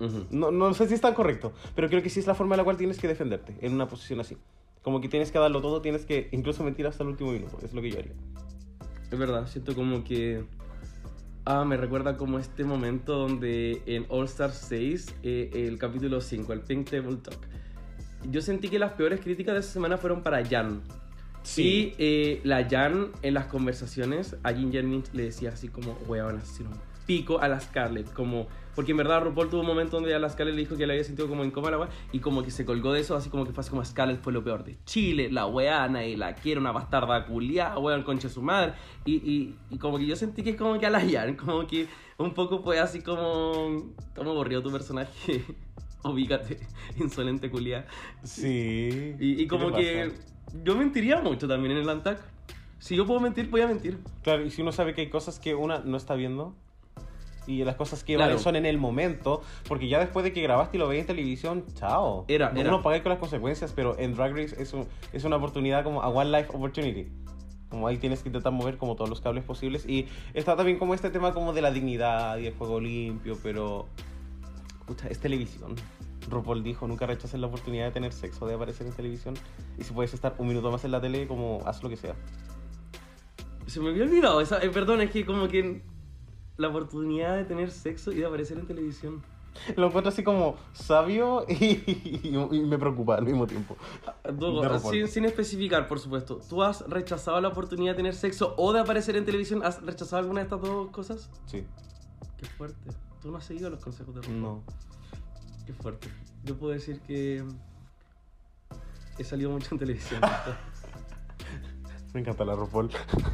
[0.00, 0.26] Ujú.
[0.30, 2.58] No, no sé si es tan correcto, pero creo que sí es la forma en
[2.58, 4.36] la cual tienes que defenderte en una posición así.
[4.82, 7.58] Como que tienes que darlo todo, tienes que incluso mentir hasta el último minuto.
[7.62, 8.12] Es lo que yo haría.
[9.10, 10.44] Es verdad, siento como que.
[11.46, 16.52] Ah, me recuerda como este momento donde en All Star 6, eh, el capítulo 5,
[16.52, 17.38] el Pink Table Talk.
[18.30, 20.82] Yo sentí que las peores críticas de esa semana fueron para Jan.
[21.42, 21.62] Sí.
[21.62, 26.36] Y eh, la Jan en las conversaciones a Ginger Minch le decía así como, weón,
[26.36, 28.12] un pico a la Scarlett.
[28.12, 30.86] Como, porque en verdad RuPaul tuvo un momento donde a la Scarlett le dijo que
[30.86, 33.30] le había sentido como incómoda la weá, y como que se colgó de eso, así
[33.30, 36.34] como que fue así como Scarlett fue lo peor de Chile, la weana y la
[36.34, 38.74] quiere, una bastarda culiada, weón, concha su madre.
[39.04, 41.86] Y, y, y como que yo sentí que como que a la Jan, como que
[42.18, 45.44] un poco fue así como, como aburrido tu personaje.
[46.04, 46.60] Ubícate,
[47.00, 47.86] insolente culiada.
[48.22, 49.14] Sí.
[49.18, 50.12] Y, y ¿Qué como que
[50.62, 52.20] yo mentiría mucho también en el Antac.
[52.78, 53.98] Si yo puedo mentir, voy a mentir.
[54.22, 56.54] Claro, y si uno sabe que hay cosas que una no está viendo,
[57.46, 58.30] Y las cosas que Claro.
[58.30, 61.06] valen son en el momento, porque ya después de que grabaste y lo veis en
[61.08, 62.24] televisión, chao.
[62.28, 62.70] Era, no era.
[62.70, 66.02] uno paga con las consecuencias, pero en Drag Race es, un- es una oportunidad como
[66.02, 67.08] a one life opportunity.
[67.68, 69.84] Como ahí tienes que intentar mover como todos los cables posibles.
[69.88, 73.86] Y está también como este tema como de la dignidad y el juego limpio, pero...
[74.86, 75.74] Pucha, es televisión.
[76.30, 79.34] RuPaul dijo, nunca rechaces la oportunidad de tener sexo, de aparecer en televisión.
[79.78, 82.14] Y si puedes estar un minuto más en la tele, como haz lo que sea.
[83.66, 85.82] Se me había olvidado, esa, eh, perdón, es que como que
[86.56, 89.22] la oportunidad de tener sexo y de aparecer en televisión.
[89.76, 93.76] Lo encuentro así como sabio y, y me preocupa al mismo tiempo.
[94.90, 96.40] Sin, sin especificar, por supuesto.
[96.48, 99.62] ¿Tú has rechazado la oportunidad de tener sexo o de aparecer en televisión?
[99.64, 101.30] ¿Has rechazado alguna de estas dos cosas?
[101.46, 101.64] Sí,
[102.36, 102.90] Qué fuerte.
[103.22, 104.42] Tú no has seguido los consejos de RuPaul.
[104.42, 104.62] no.
[105.66, 106.08] Qué fuerte.
[106.42, 107.42] Yo puedo decir que
[109.18, 110.20] he salido mucho en televisión.
[112.14, 112.90] Me encanta la RuPaul.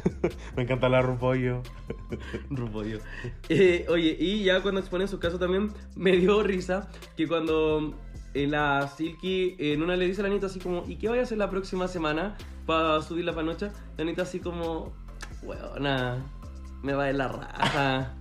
[0.57, 1.61] me encanta la RuPollo.
[2.49, 2.97] Rupollo.
[3.47, 7.93] Eh, oye, y ya cuando exponen su caso también me dio risa que cuando
[8.33, 11.19] eh, la Silky en una le dice a la Anita así como, ¿y qué voy
[11.19, 13.71] a hacer la próxima semana para subir la panocha?
[13.97, 14.91] La Anita así como,
[15.43, 16.25] weona,
[16.81, 18.15] me va ir la raja.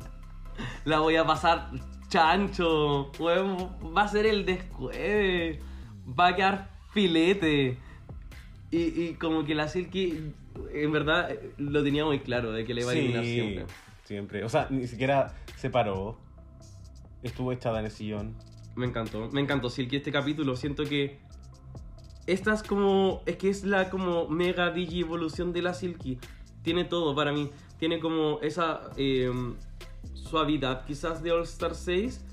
[0.84, 1.70] La voy a pasar
[2.08, 3.10] chancho.
[3.18, 5.58] weón, va a ser el descueve.
[6.06, 7.78] Va a quedar filete.
[8.70, 10.34] Y, y como que la Silky,
[10.72, 13.66] en verdad, eh, lo tenía muy claro de que le iba a eliminar siempre.
[14.04, 14.44] siempre.
[14.44, 16.18] O sea, ni siquiera se paró.
[17.22, 18.34] Estuvo echada en el sillón.
[18.76, 20.56] Me encantó, me encantó Silky este capítulo.
[20.56, 21.18] Siento que
[22.26, 23.22] esta es como.
[23.26, 26.18] Es que es la como mega digi evolución de la Silky.
[26.62, 27.50] Tiene todo para mí.
[27.78, 29.30] Tiene como esa eh,
[30.14, 32.24] suavidad quizás de All Star 6.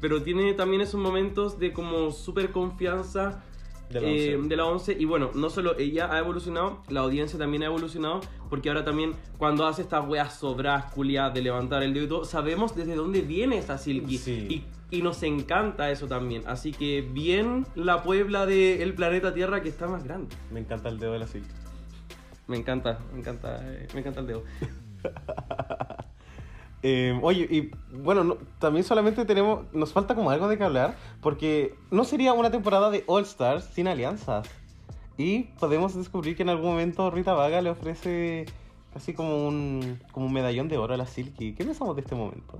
[0.00, 3.44] Pero tiene también esos momentos de como super confianza
[3.92, 4.48] De la eh, 11.
[4.48, 4.96] de la 11.
[4.98, 8.20] Y bueno, no solo ella ha evolucionado, la audiencia también ha evolucionado.
[8.48, 12.24] Porque ahora también, cuando hace estas weas sobras, culiadas de levantar el dedo y todo,
[12.24, 14.18] sabemos desde dónde viene esta Silky.
[14.18, 14.64] Sí.
[14.90, 16.42] Y, y nos encanta eso también.
[16.46, 20.34] Así que bien la Puebla del planeta Tierra que está más grande.
[20.50, 21.46] Me encanta el dedo de la Silk.
[22.46, 24.44] Me encanta, me encanta, eh, me encanta el dedo.
[26.82, 29.72] Eh, oye, y bueno, no- también solamente tenemos.
[29.72, 30.96] Nos falta como algo de que hablar.
[31.20, 34.48] Porque no sería una temporada de All Stars sin alianzas.
[35.16, 38.46] Y podemos descubrir que en algún momento Rita Vaga le ofrece
[38.92, 41.54] casi como un, como un medallón de oro a la Silky.
[41.54, 42.58] ¿Qué pensamos de este momento?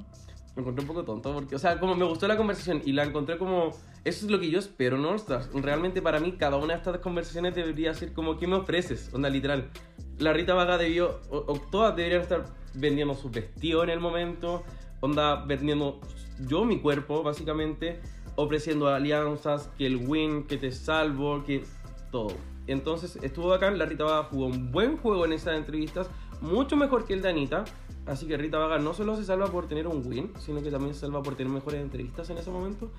[0.55, 3.05] Me encontré un poco tonto porque, o sea, como me gustó la conversación y la
[3.05, 3.71] encontré como,
[4.05, 5.09] eso es lo que yo espero, ¿no?
[5.11, 5.49] All Stars.
[5.55, 9.11] Realmente para mí cada una de estas conversaciones debería ser como, ¿qué me ofreces?
[9.15, 9.71] Onda, literal.
[10.19, 14.63] La Rita Vaga debió, o, o todas deberían estar vendiendo sus vestidos en el momento,
[15.01, 16.01] onda, vendiendo
[16.47, 18.01] yo mi cuerpo, básicamente,
[18.37, 21.65] ofreciendo alianzas, que el win, que te salvo, que
[22.11, 22.33] todo.
[22.67, 26.09] Entonces estuvo bacán, la Rita Vaga jugó un buen juego en estas entrevistas,
[26.41, 27.65] mucho mejor que el de Anita.
[28.07, 30.95] Así que Rita Vaga no solo se salva por tener un win, sino que también
[30.95, 32.91] se salva por tener mejores entrevistas en ese momento.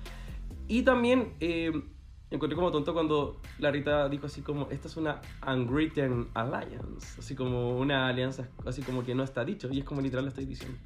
[0.66, 1.72] Y también eh,
[2.30, 7.34] encontré como tonto cuando la Rita dijo así como, esta es una unwritten alliance, así
[7.34, 10.46] como una alianza, así como que no está dicho, y es como literal lo estoy
[10.46, 10.78] diciendo.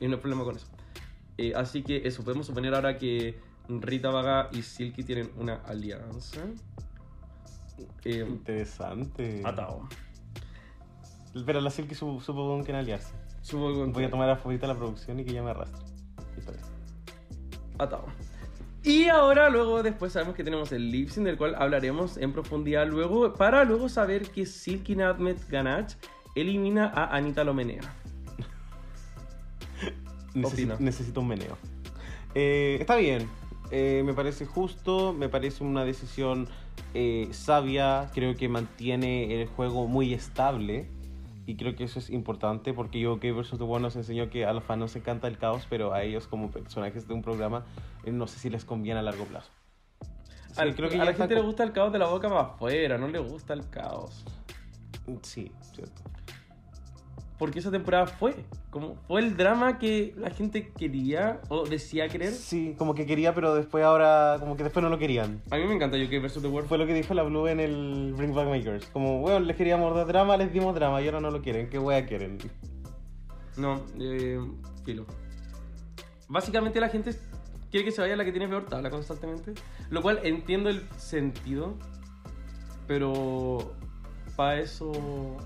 [0.00, 0.66] Y no hay problema con eso.
[1.38, 3.38] Eh, así que eso, podemos suponer ahora que
[3.68, 6.40] Rita Vaga y Silky tienen una alianza.
[8.04, 9.42] Eh, Interesante.
[9.44, 9.88] atado.
[11.46, 13.14] Pero la Silky supo, supo con quién aliarse.
[13.42, 15.80] Supongo que Voy a tomar a favorita la producción y que ella me arrastre.
[17.78, 18.04] Atado.
[18.82, 22.86] Y ahora, luego, después sabemos que tenemos el lip sync, del cual hablaremos en profundidad
[22.88, 25.92] luego, para luego saber que Silky Nadmet Ganach
[26.34, 27.82] elimina a Anita Lomenea.
[30.34, 30.76] Necesi- Opina.
[30.78, 31.58] necesito un meneo.
[32.34, 33.28] Eh, está bien.
[33.70, 36.48] Eh, me parece justo, me parece una decisión
[36.94, 38.10] eh, sabia.
[38.14, 40.88] Creo que mantiene el juego muy estable.
[41.50, 43.58] Y creo que eso es importante porque yo que vs.
[43.58, 46.28] The World nos enseñó que a los fans nos encanta el caos, pero a ellos
[46.28, 47.64] como personajes de un programa
[48.04, 49.50] eh, no sé si les conviene a largo plazo.
[50.52, 52.42] Así Al- creo que a la gente le gusta el caos de la boca para
[52.42, 54.24] afuera, no le gusta el caos.
[55.22, 56.02] Sí, cierto.
[57.40, 58.34] Porque esa temporada fue,
[58.68, 62.32] como fue el drama que la gente quería o decía querer.
[62.32, 65.40] Sí, como que quería, pero después ahora, como que después no lo querían.
[65.50, 66.42] A mí me encanta UK vs.
[66.42, 66.68] The World.
[66.68, 68.84] Fue lo que dijo la Blue en el Bring Back Makers.
[68.88, 71.70] Como, weón, les queríamos dar drama, les dimos drama y ahora no lo quieren.
[71.70, 72.36] ¿Qué wea quieren?
[73.56, 74.38] No, eh,
[74.84, 75.06] filo.
[76.28, 77.16] Básicamente la gente
[77.70, 79.54] quiere que se vaya la que tiene peor tabla constantemente.
[79.88, 81.78] Lo cual entiendo el sentido.
[82.86, 83.74] Pero
[84.36, 85.38] para eso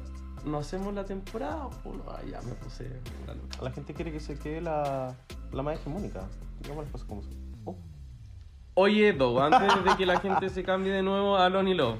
[0.44, 1.68] no hacemos la temporada.
[1.82, 2.88] Pues, no, ya me puse
[3.26, 3.62] loca.
[3.62, 5.14] La gente quiere que se quede la,
[5.52, 6.28] la más hegemónica.
[6.60, 7.32] Digamos las cosas como son.
[7.64, 7.76] Oh.
[8.74, 11.98] Oye, Doug, antes de que la gente se cambie de nuevo a Lonnie Love.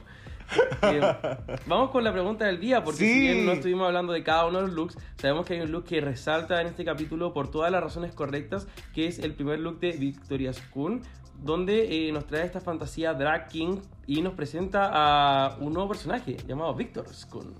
[1.66, 3.12] Vamos con la pregunta del día, porque Sí.
[3.12, 5.72] si bien no estuvimos hablando de cada uno de los looks, sabemos que hay un
[5.72, 9.60] look que resalta en este capítulo por todas las razones correctas, que es el primer
[9.60, 11.00] look de Victoria Schoon,
[11.42, 16.36] donde eh, nos trae esta fantasía drag king y nos presenta a un nuevo personaje
[16.46, 17.54] llamado Victor Schoon.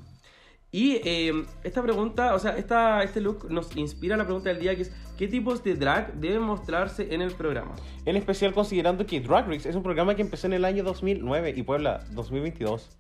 [0.75, 4.59] Y eh, esta pregunta, o sea, esta, este look nos inspira a la pregunta del
[4.59, 7.77] día que es ¿qué tipos de drag deben mostrarse en el programa?
[8.05, 11.55] En especial considerando que Drag Race es un programa que empezó en el año 2009
[11.57, 12.91] y Puebla 2022.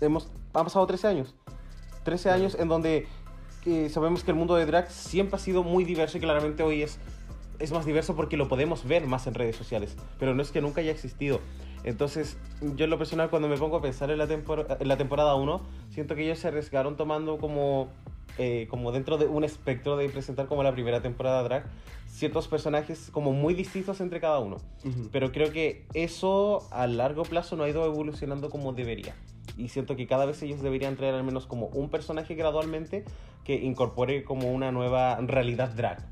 [0.00, 1.34] Hemos, han pasado 13 años.
[2.04, 3.08] 13 años en donde
[3.64, 6.82] eh, sabemos que el mundo de drag siempre ha sido muy diverso y claramente hoy
[6.82, 7.00] es,
[7.58, 9.96] es más diverso porque lo podemos ver más en redes sociales.
[10.20, 11.40] Pero no es que nunca haya existido.
[11.86, 12.36] Entonces,
[12.74, 15.34] yo en lo personal, cuando me pongo a pensar en la, tempor- en la temporada
[15.36, 17.88] 1, siento que ellos se arriesgaron tomando como,
[18.38, 21.64] eh, como dentro de un espectro de presentar como la primera temporada drag,
[22.08, 24.56] ciertos personajes como muy distintos entre cada uno.
[25.12, 29.14] Pero creo que eso a largo plazo no ha ido evolucionando como debería.
[29.56, 33.04] Y siento que cada vez ellos deberían traer al menos como un personaje gradualmente
[33.44, 36.04] que incorpore como una nueva realidad drag.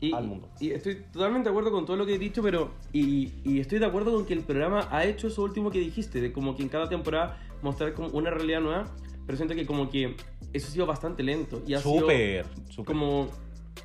[0.00, 0.48] Y, al mundo.
[0.58, 2.70] y estoy totalmente de acuerdo con todo lo que he dicho, pero.
[2.92, 6.20] Y, y estoy de acuerdo con que el programa ha hecho eso último que dijiste,
[6.20, 8.86] de como que en cada temporada mostrar como una realidad nueva,
[9.26, 10.16] pero siento que como que
[10.52, 11.62] eso ha sido bastante lento.
[11.66, 12.84] Y ha sido Súper, súper.
[12.86, 13.28] como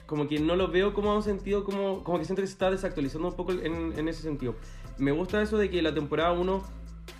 [0.06, 2.54] como que no lo veo como a un sentido como como que siento que se
[2.54, 4.56] está desactualizando un poco en, en ese sentido
[4.98, 6.64] me gusta eso de que la temporada 1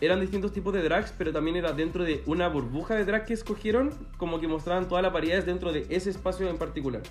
[0.02, 3.34] eran distintos tipos de drags pero también era dentro de una burbuja de drag que
[3.34, 7.02] escogieron como que mostraban todas las variedades dentro de ese espacio en particular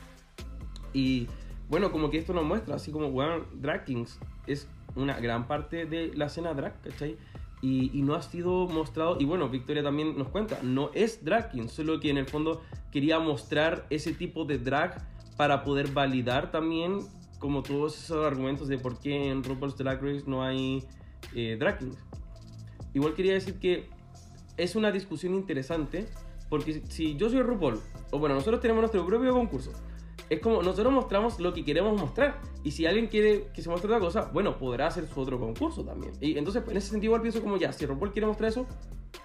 [0.92, 1.28] y
[1.68, 5.86] bueno como que esto nos muestra así como bueno drag kings es una gran parte
[5.86, 7.16] de la escena drag ¿cachai?
[7.62, 11.50] Y, y no ha sido mostrado, y bueno, Victoria también nos cuenta, no es drag
[11.50, 12.60] king, solo que en el fondo
[12.92, 15.02] quería mostrar ese tipo de drag
[15.38, 16.98] para poder validar también
[17.44, 20.82] como todos esos argumentos de por qué en RuPaul's Drag Race no hay
[21.34, 21.98] eh, drag kings.
[22.94, 23.88] Igual quería decir que
[24.56, 26.06] es una discusión interesante
[26.48, 27.80] porque si yo soy RuPaul,
[28.12, 29.72] o bueno, nosotros tenemos nuestro propio concurso,
[30.30, 33.88] es como nosotros mostramos lo que queremos mostrar y si alguien quiere que se muestre
[33.88, 36.12] otra cosa, bueno, podrá hacer su otro concurso también.
[36.20, 38.66] Y entonces en ese sentido igual pienso como ya, si RuPaul quiere mostrar eso,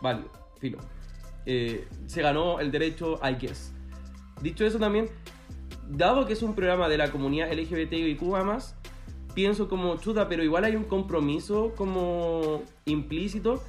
[0.01, 0.23] vale,
[0.59, 0.79] filo.
[1.45, 3.73] Eh, se ganó el derecho, I guess.
[4.41, 5.09] Dicho eso también,
[5.89, 8.75] dado que es un programa de la comunidad LGBTIQ más,
[9.33, 13.63] pienso como chuta, pero igual hay un compromiso como implícito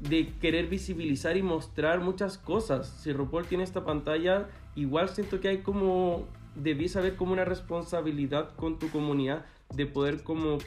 [0.00, 2.88] de querer visibilizar y mostrar muchas cosas.
[3.02, 8.54] Si RuPaul tiene esta pantalla, igual siento que hay como debí haber como una responsabilidad
[8.56, 10.58] con tu comunidad de poder como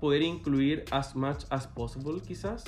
[0.00, 2.64] poder incluir as much as possible quizás.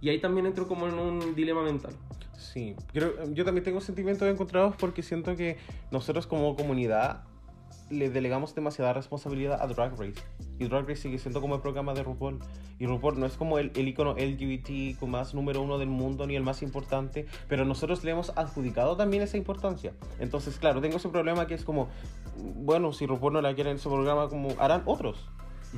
[0.00, 1.94] Y ahí también entro como en un dilema mental.
[2.36, 5.56] Sí, creo, yo también tengo sentimientos encontrados porque siento que
[5.90, 7.24] nosotros como comunidad
[7.90, 10.22] le delegamos demasiada responsabilidad a Drag Race.
[10.58, 12.40] Y Drag Race sigue siendo como el programa de RuPaul.
[12.78, 16.36] Y RuPaul no es como el, el icono LGBT más número uno del mundo ni
[16.36, 19.92] el más importante, pero nosotros le hemos adjudicado también esa importancia.
[20.18, 21.88] Entonces, claro, tengo ese problema que es como,
[22.36, 25.28] bueno, si RuPaul no la quiere en ese programa, como harán otros.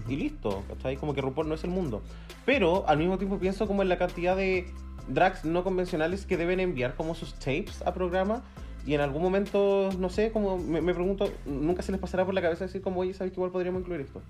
[0.09, 0.97] Y listo, ¿cachai?
[0.97, 2.03] Como que RuPaul no es el mundo.
[2.45, 4.73] Pero al mismo tiempo pienso como en la cantidad de
[5.09, 8.43] drags no convencionales que deben enviar como sus tapes a programa.
[8.89, 12.33] Y en algún momento, no sé, como me, me pregunto, nunca se les pasará por
[12.33, 14.23] la cabeza decir como, oye, ¿sabes que igual podríamos incluir esto?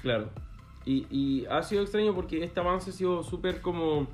[0.00, 0.30] Claro.
[0.86, 4.06] Y, y ha sido extraño porque este avance ha sido súper como...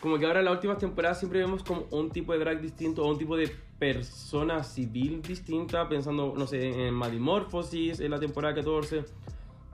[0.00, 3.04] Como que ahora en las últimas temporadas siempre vemos como un tipo de drag distinto
[3.04, 8.56] o un tipo de persona civil distinta, pensando, no sé, en Madimorphosis, en la temporada
[8.56, 9.04] 14.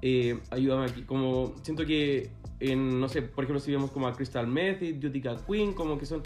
[0.02, 4.12] Eh, ayúdame aquí, como siento que en, no sé, por ejemplo, si vemos como a
[4.12, 6.22] Crystal Method, Jutica Queen, como que son,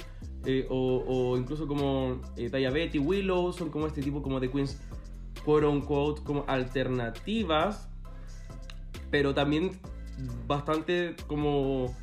[0.46, 4.80] eh, o, o incluso como eh, Betty, Willow, son como este tipo como de queens,
[5.44, 7.88] quote unquote, como alternativas,
[9.10, 9.72] pero también
[10.46, 11.94] bastante como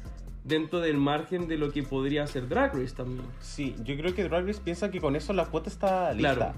[0.44, 3.22] dentro del margen de lo que podría ser Drag Race también.
[3.40, 6.36] Sí, yo creo que Drag Race piensa que con eso la cuota está lista.
[6.36, 6.54] Claro.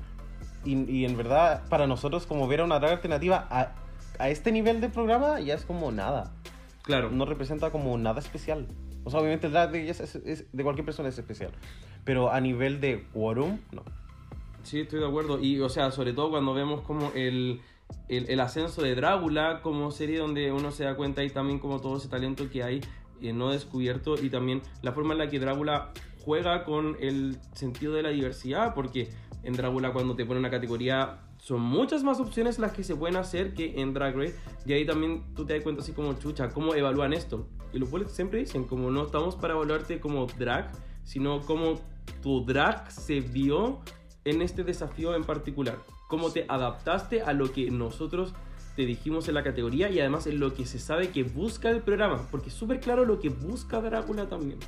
[0.65, 3.73] Y, y en verdad, para nosotros, como ver a una drag alternativa a,
[4.17, 6.31] a este nivel de programa, ya es como nada.
[6.83, 7.11] Claro.
[7.11, 8.67] no representa como nada especial.
[9.03, 11.51] O sea, obviamente el drag de cualquier persona es especial.
[12.03, 13.83] Pero a nivel de quórum, no.
[14.63, 15.39] Sí, estoy de acuerdo.
[15.39, 17.61] Y, o sea, sobre todo cuando vemos como el,
[18.07, 21.81] el, el ascenso de Drácula como serie donde uno se da cuenta y también como
[21.81, 22.81] todo ese talento que hay
[23.21, 25.91] eh, no descubierto y también la forma en la que Drácula
[26.23, 29.09] juega con el sentido de la diversidad, porque
[29.43, 33.17] en Drácula cuando te pone una categoría son muchas más opciones las que se pueden
[33.17, 34.35] hacer que en Drag Race
[34.65, 37.47] y ahí también tú te das cuenta así como chucha, ¿cómo evalúan esto?
[37.73, 40.71] Y los bullets siempre dicen como no estamos para evaluarte como drag,
[41.03, 41.79] sino como
[42.21, 43.81] tu drag se vio
[44.25, 45.79] en este desafío en particular.
[46.07, 48.33] Cómo te adaptaste a lo que nosotros
[48.75, 51.81] te dijimos en la categoría y además en lo que se sabe que busca el
[51.81, 54.59] programa, porque es súper claro lo que busca Drácula también.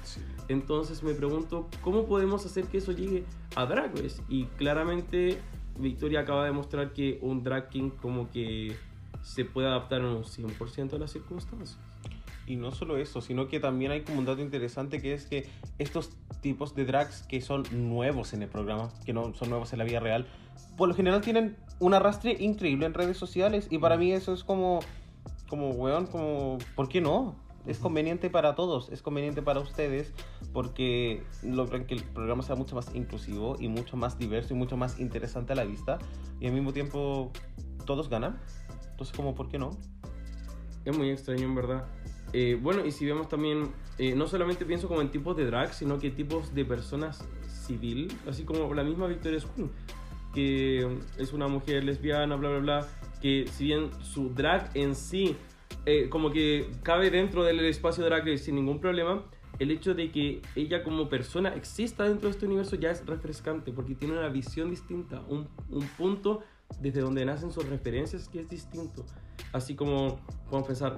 [0.47, 3.23] Entonces me pregunto, ¿cómo podemos hacer que eso llegue
[3.55, 4.21] a Drag Race?
[4.29, 5.39] Y claramente
[5.79, 8.75] Victoria acaba de mostrar que un drag king como que
[9.23, 11.79] se puede adaptar en un 100% a las circunstancias.
[12.47, 15.47] Y no solo eso, sino que también hay como un dato interesante que es que
[15.79, 19.79] estos tipos de drags que son nuevos en el programa, que no son nuevos en
[19.79, 20.27] la vida real,
[20.77, 24.43] por lo general tienen un arrastre increíble en redes sociales y para mí eso es
[24.43, 24.79] como,
[25.49, 27.35] como, weón, como, ¿por qué no?
[27.65, 30.13] Es conveniente para todos, es conveniente para ustedes
[30.53, 34.77] porque logran que el programa sea mucho más inclusivo y mucho más diverso y mucho
[34.77, 35.97] más interesante a la vista
[36.39, 37.31] y al mismo tiempo
[37.85, 38.39] todos ganan.
[38.91, 39.71] Entonces, como, ¿por qué no?
[40.85, 41.85] Es muy extraño en verdad.
[42.33, 45.73] Eh, bueno, y si vemos también, eh, no solamente pienso como en tipos de drag,
[45.73, 49.69] sino que tipos de personas civil, así como la misma Victoria Scrum,
[50.33, 52.87] que es una mujer lesbiana, bla, bla, bla,
[53.21, 55.35] que si bien su drag en sí,
[55.85, 59.23] eh, como que cabe dentro del espacio drag sin ningún problema,
[59.59, 63.71] el hecho de que ella como persona exista dentro de este universo ya es refrescante,
[63.71, 66.41] porque tiene una visión distinta, un, un punto
[66.81, 69.05] desde donde nacen sus referencias que es distinto.
[69.53, 70.19] Así como
[70.67, 70.97] pensar,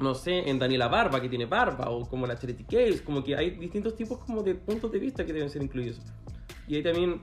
[0.00, 3.36] no sé, en Daniela Barba, que tiene barba, o como la Charity Case, como que
[3.36, 6.00] hay distintos tipos como de puntos de vista que deben ser incluidos.
[6.66, 7.20] Y ahí también,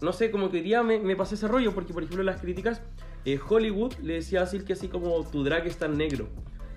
[0.00, 2.82] no sé, como que hoy me, me pasé ese rollo, porque por ejemplo las críticas,
[3.24, 6.28] eh, Hollywood le decía a Silk así como tu drag está en negro.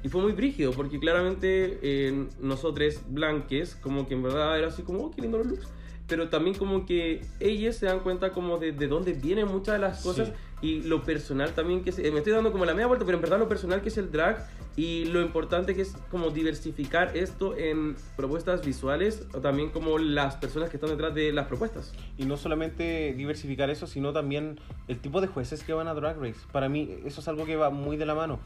[0.03, 4.83] Y fue muy brígido, porque claramente eh, nosotros blanques, como que en verdad era así
[4.83, 5.67] como, oh, qué lindo los looks
[6.07, 9.79] pero también como que ellas se dan cuenta como de, de dónde vienen muchas de
[9.79, 10.31] las cosas
[10.61, 13.21] y lo personal también que es, me estoy dando como la media vuelta, pero en
[13.21, 17.57] verdad lo personal que es el drag y lo importante que es como diversificar esto
[17.57, 21.93] en propuestas visuales o también como las personas que están detrás de las propuestas.
[22.17, 26.19] Y no solamente diversificar eso, sino también el tipo de jueces que van a Drag
[26.19, 26.39] Race.
[26.51, 28.39] Para mí eso es algo que va muy de la mano.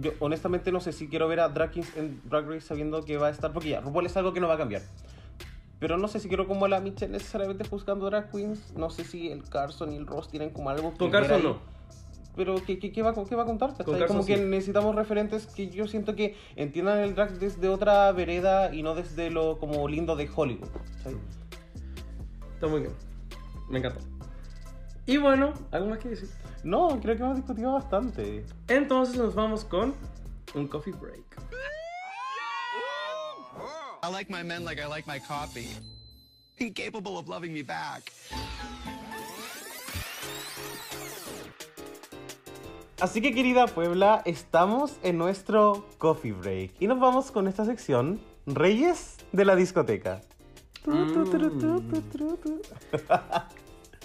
[0.00, 3.16] Yo honestamente no sé si quiero ver a Drag Kings en Drag Race sabiendo que
[3.16, 4.82] va a estar, porque ya, RuPaul es algo que no va a cambiar.
[5.82, 8.72] Pero no sé si quiero como a la Michelle necesariamente buscando drag queens.
[8.76, 11.42] No sé si el Carson y el Ross tienen como algo que Con Carson ahí.
[11.42, 11.56] no.
[12.36, 13.70] Pero ¿qué, qué, qué va, qué va a contar?
[13.70, 13.86] ¿cachai?
[13.86, 18.12] Con Carson como que necesitamos referentes que yo siento que entiendan el drag desde otra
[18.12, 20.68] vereda y no desde lo como lindo de Hollywood.
[22.54, 22.92] Está muy bien.
[23.68, 23.98] Me encantó.
[25.06, 26.30] Y bueno, ¿algo más que decir?
[26.62, 28.46] No, creo que hemos discutido bastante.
[28.68, 29.94] Entonces nos vamos con
[30.54, 31.31] un coffee break.
[34.04, 35.68] I like my men like I like my coffee.
[36.58, 38.10] Incapable of loving me back.
[42.98, 48.20] Así que querida Puebla, estamos en nuestro coffee break y nos vamos con esta sección
[48.46, 50.20] Reyes de la discoteca.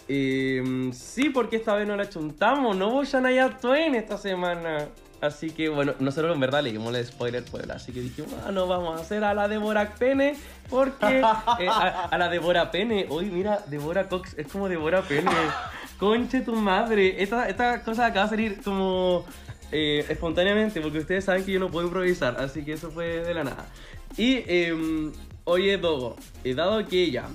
[0.10, 2.78] Eh, sí, porque esta vez no la chuntamos.
[2.78, 4.88] No hubo Shania Twain esta semana.
[5.20, 7.76] Así que bueno, nosotros en verdad leímos el spoiler Puebla.
[7.76, 10.36] Así que dijimos, ah, no vamos a hacer a la Devora Pene.
[10.70, 11.20] Porque
[11.60, 13.08] eh, a, a la Devora Pene.
[13.10, 15.32] Uy, mira, Devora Cox es como Devora Pene.
[16.00, 17.22] Conche tu madre.
[17.24, 19.26] Esta, esta cosa acaba de salir como
[19.72, 20.80] eh, espontáneamente.
[20.82, 22.38] Porque ustedes saben que yo no puedo improvisar.
[22.40, 23.66] Así que eso fue de la nada.
[24.18, 25.12] Y, eh,
[25.46, 27.26] oye, Dogo, he dado que ella.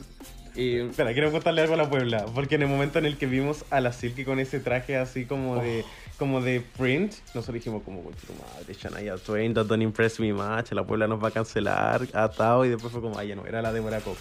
[0.54, 3.26] eh, Espera, quiero contarle algo a la Puebla, porque en el momento en el que
[3.26, 5.84] vimos a la Silky con ese traje así como de
[6.18, 10.32] como de print, nosotros dijimos como, "Concha tu madre, Shania Twain, that don't impress me
[10.32, 13.44] much, la Puebla nos va a cancelar, atado, y después fue como, ay, ya no,
[13.46, 14.16] era la de Coco.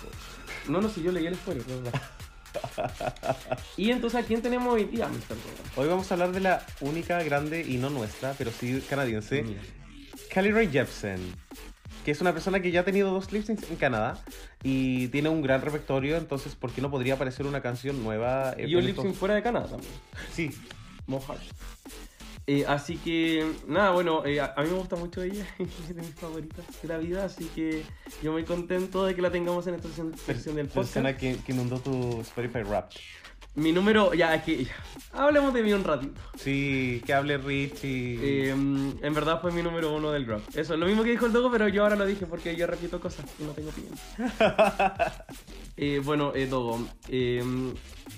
[0.68, 2.02] No, no, si yo leí el spoiler, verdad.
[3.78, 5.36] y entonces, ¿a quién tenemos hoy día, Mr.
[5.76, 9.62] Hoy vamos a hablar de la única, grande y no nuestra, pero sí canadiense, Mira.
[10.30, 11.20] Kelly Rae Jepsen,
[12.06, 14.18] que es una persona que ya ha tenido dos lip syncs en Canadá
[14.64, 18.54] y tiene un gran repertorio, entonces, ¿por qué no podría aparecer una canción nueva?
[18.58, 19.92] eh, Y un lip fuera de Canadá también.
[20.34, 20.52] Sí,
[21.20, 21.42] Heart.
[22.48, 26.02] Eh, así que, nada, bueno, eh, a, a mí me gusta mucho ella, es de
[26.02, 27.84] mis favoritas de la vida, así que
[28.24, 30.94] yo muy contento de que la tengamos en esta versión, versión del podcast.
[30.96, 32.92] persona que, que inundó tu Spotify Rap.
[33.56, 34.76] Mi número, ya, es que, ya,
[35.12, 36.20] hablemos de mí un ratito.
[36.38, 38.18] Sí, que hable Rich y...
[38.22, 40.42] Eh, en verdad fue mi número uno del Grab.
[40.54, 43.02] Eso, lo mismo que dijo el Dogo, pero yo ahora lo dije porque yo repito
[43.02, 43.94] cosas y no tengo opinión.
[45.78, 47.42] Eh, bueno, eh, Dogo, eh,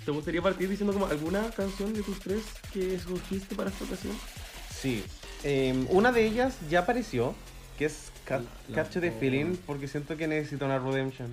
[0.04, 4.14] ¿te gustaría partir diciendo como alguna canción de tus tres que escogiste para esta ocasión?
[4.70, 5.02] Sí.
[5.44, 7.36] Eh, una de ellas ya apareció,
[7.78, 11.30] que es Catch the Feeling, porque siento que necesita una redemption.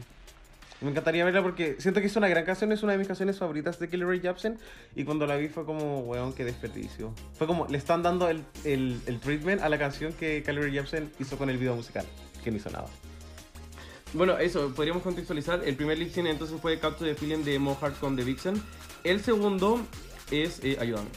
[0.80, 3.38] Me encantaría verla porque siento que es una gran canción, es una de mis canciones
[3.38, 4.58] favoritas de Kelly Rae Jepsen.
[4.94, 7.14] Y cuando la vi fue como, weón, qué desperdicio.
[7.34, 10.72] Fue como, le están dando el, el, el treatment a la canción que Kelly Rae
[10.72, 12.06] Jepsen hizo con el video musical,
[12.42, 12.86] que no hizo nada.
[14.12, 15.62] Bueno, eso, podríamos contextualizar.
[15.64, 18.60] El primer lip sync entonces fue Capture the Feeling de Mo Heart con The Vixen.
[19.04, 19.80] El segundo
[20.30, 21.08] es, eh, ayúdame.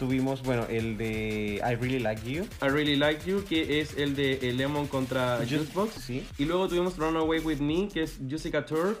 [0.00, 2.44] Tuvimos, bueno, el de I Really Like You.
[2.62, 5.92] I Really Like You, que es el de eh, Lemon contra Ju- Juicebox.
[5.92, 6.26] sí.
[6.38, 8.96] Y luego tuvimos Run Away With Me, que es Jessica Tour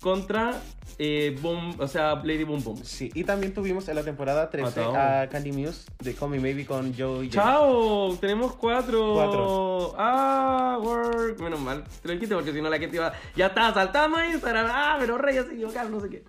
[0.00, 0.60] contra
[0.98, 2.84] eh, Boom, o sea, Lady Boom Boom.
[2.84, 4.96] Sí, y también tuvimos en la temporada 13 Matado.
[4.96, 7.30] a Candy Muse de Call Me Maybe con Joe y.
[7.30, 8.16] ¡Chao!
[8.20, 9.14] Tenemos cuatro.
[9.14, 9.94] Cuatro.
[9.98, 11.40] Ah, work.
[11.40, 11.82] Menos mal.
[12.00, 13.12] Te lo porque si no la que te iba.
[13.34, 14.66] Ya está, saltamos a Instagram.
[14.70, 16.24] Ah, pero Reyes se equivocaron, no sé qué.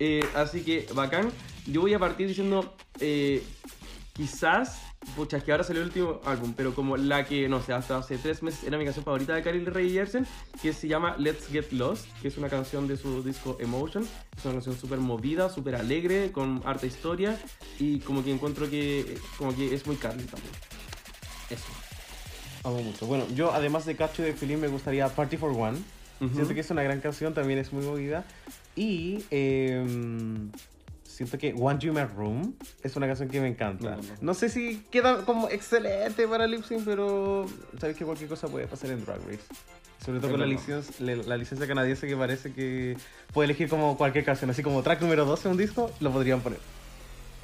[0.00, 1.30] Eh, así que, bacán.
[1.66, 2.74] Yo voy a partir diciendo.
[3.00, 3.42] eh,
[4.12, 4.80] quizás.
[5.16, 7.98] Pucha, es que ahora salió el último álbum, pero como la que, no sé, hasta
[7.98, 10.26] hace tres meses era mi canción favorita de Carly Rae Jepsen,
[10.62, 14.08] que se llama Let's Get Lost, que es una canción de su disco Emotion.
[14.34, 17.38] Es una canción súper movida, súper alegre, con harta historia,
[17.78, 20.52] y como que encuentro que, como que es muy Carly también.
[21.50, 21.66] Eso.
[22.62, 23.04] Amo mucho.
[23.06, 25.78] Bueno, yo además de Cacho de Feeling me gustaría Party for One.
[26.22, 26.32] Ujú.
[26.34, 28.24] Siento que es una gran canción, también es muy movida.
[28.74, 30.50] Y em,
[31.14, 33.90] siento que One You My Room es una canción que me encanta.
[33.90, 34.02] No, no.
[34.20, 37.46] No sé si queda como excelente para lip sync, pero
[37.78, 39.44] sabes que cualquier cosa puede pasar en Drag Race.
[40.04, 42.96] Sobre todo con la licencia, la licencia canadiense que parece que
[43.32, 44.50] puede elegir como cualquier canción.
[44.50, 46.58] Así como track número 12 en un disco, lo podrían poner.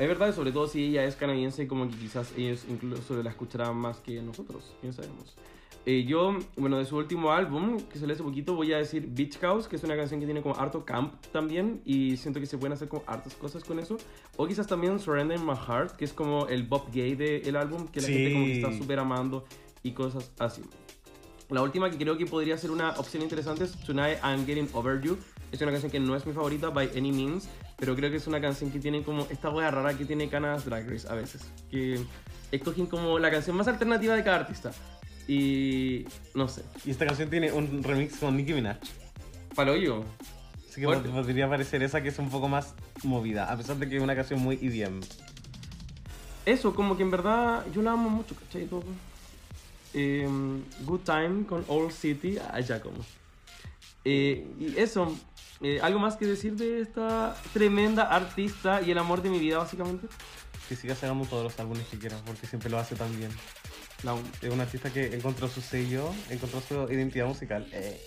[0.00, 3.76] Es verdad, sobre todo si ella es canadiense, como que quizás ellos incluso la escucharán
[3.76, 5.36] más que nosotros, quién sabemos.
[5.84, 9.38] Eh, yo, bueno, de su último álbum, que salió hace poquito, voy a decir Beach
[9.40, 12.56] House, que es una canción que tiene como harto camp también, y siento que se
[12.56, 13.98] pueden hacer como hartas cosas con eso.
[14.38, 18.00] O quizás también Surrender My Heart, que es como el Bob Gay del álbum, que
[18.00, 18.12] la Sí.
[18.14, 19.44] gente como que está súper amando
[19.82, 20.62] y cosas así.
[21.50, 25.00] La última que creo que podría ser una opción interesante es Tonight I'm Getting Over
[25.02, 25.18] You.
[25.50, 27.48] Es una canción que no es mi favorita by any means,
[27.80, 30.66] pero creo que es una canción que tiene como esta wea rara que tiene canas
[30.66, 31.42] Drag Race a veces.
[31.70, 31.98] Que
[32.52, 34.70] escogen como la canción más alternativa de cada artista.
[35.26, 36.04] Y
[36.34, 38.76] no sé, Y esta canción tiene un remix con Nicki Minaj.
[39.54, 40.04] palo yo.
[40.68, 41.08] Así que Fuerte.
[41.08, 44.14] podría parecer esa que es un poco más movida, a pesar de que es una
[44.14, 45.00] canción muy EDM.
[46.46, 48.66] Eso, como que en verdad yo la amo mucho, ¿cachai?
[48.66, 48.84] Todo.
[49.94, 52.98] Em, Good Time con Old City, allá como.
[54.04, 55.16] Eh, y eso,
[55.62, 59.58] eh, ¿algo más que decir de esta tremenda artista y el amor de mi vida,
[59.58, 60.06] básicamente?
[60.68, 63.30] Que siga sacando todos los álbumes que quiera, porque siempre lo hace tan bien.
[64.02, 67.66] La- Es un artista que encontró su sello, encontró su identidad musical.
[67.72, 68.00] eh.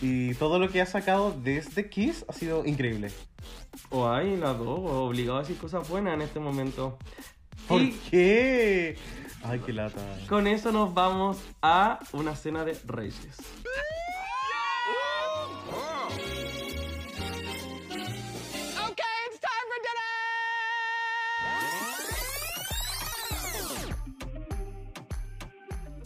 [0.00, 3.12] Y todo lo que ha sacado desde Kiss ha sido increíble.
[3.90, 6.98] O hay las dos, obligado a decir cosas buenas en este momento.
[7.68, 8.96] ¿Por y qué?
[9.44, 10.00] Ay, qué lata.
[10.28, 13.36] con eso nos vamos a una cena de reyes.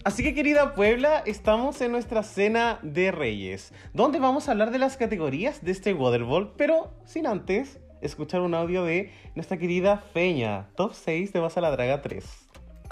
[0.07, 4.79] Así que querida Puebla, estamos en nuestra cena de reyes, donde vamos a hablar de
[4.79, 9.99] las categorías de este Water Bowl, pero sin antes escuchar un audio de nuestra querida
[9.99, 12.25] Feña, top 6 de Vas la Draga 3.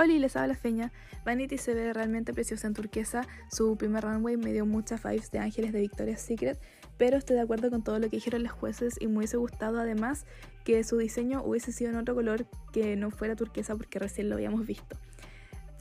[0.01, 0.91] Oli, les habla Feña.
[1.25, 3.29] Vanity se ve realmente preciosa en turquesa.
[3.49, 6.59] Su primer runway me dio muchas vibes de Ángeles de Victoria's Secret,
[6.99, 9.79] pero estoy de acuerdo con todo lo que dijeron los jueces y me hubiese gustado
[9.79, 10.27] además
[10.65, 14.35] que su diseño hubiese sido en otro color que no fuera turquesa porque recién lo
[14.35, 14.99] habíamos visto.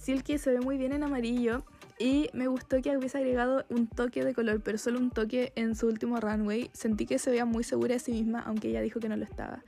[0.03, 1.63] Silky se ve muy bien en amarillo
[1.97, 5.77] y me gustó que hubiese agregado un toque de color, pero solo un toque en
[5.77, 6.69] su último runway.
[6.73, 9.23] Sentí que se veía muy segura de sí misma, aunque ella dijo que no lo
[9.23, 9.63] estaba.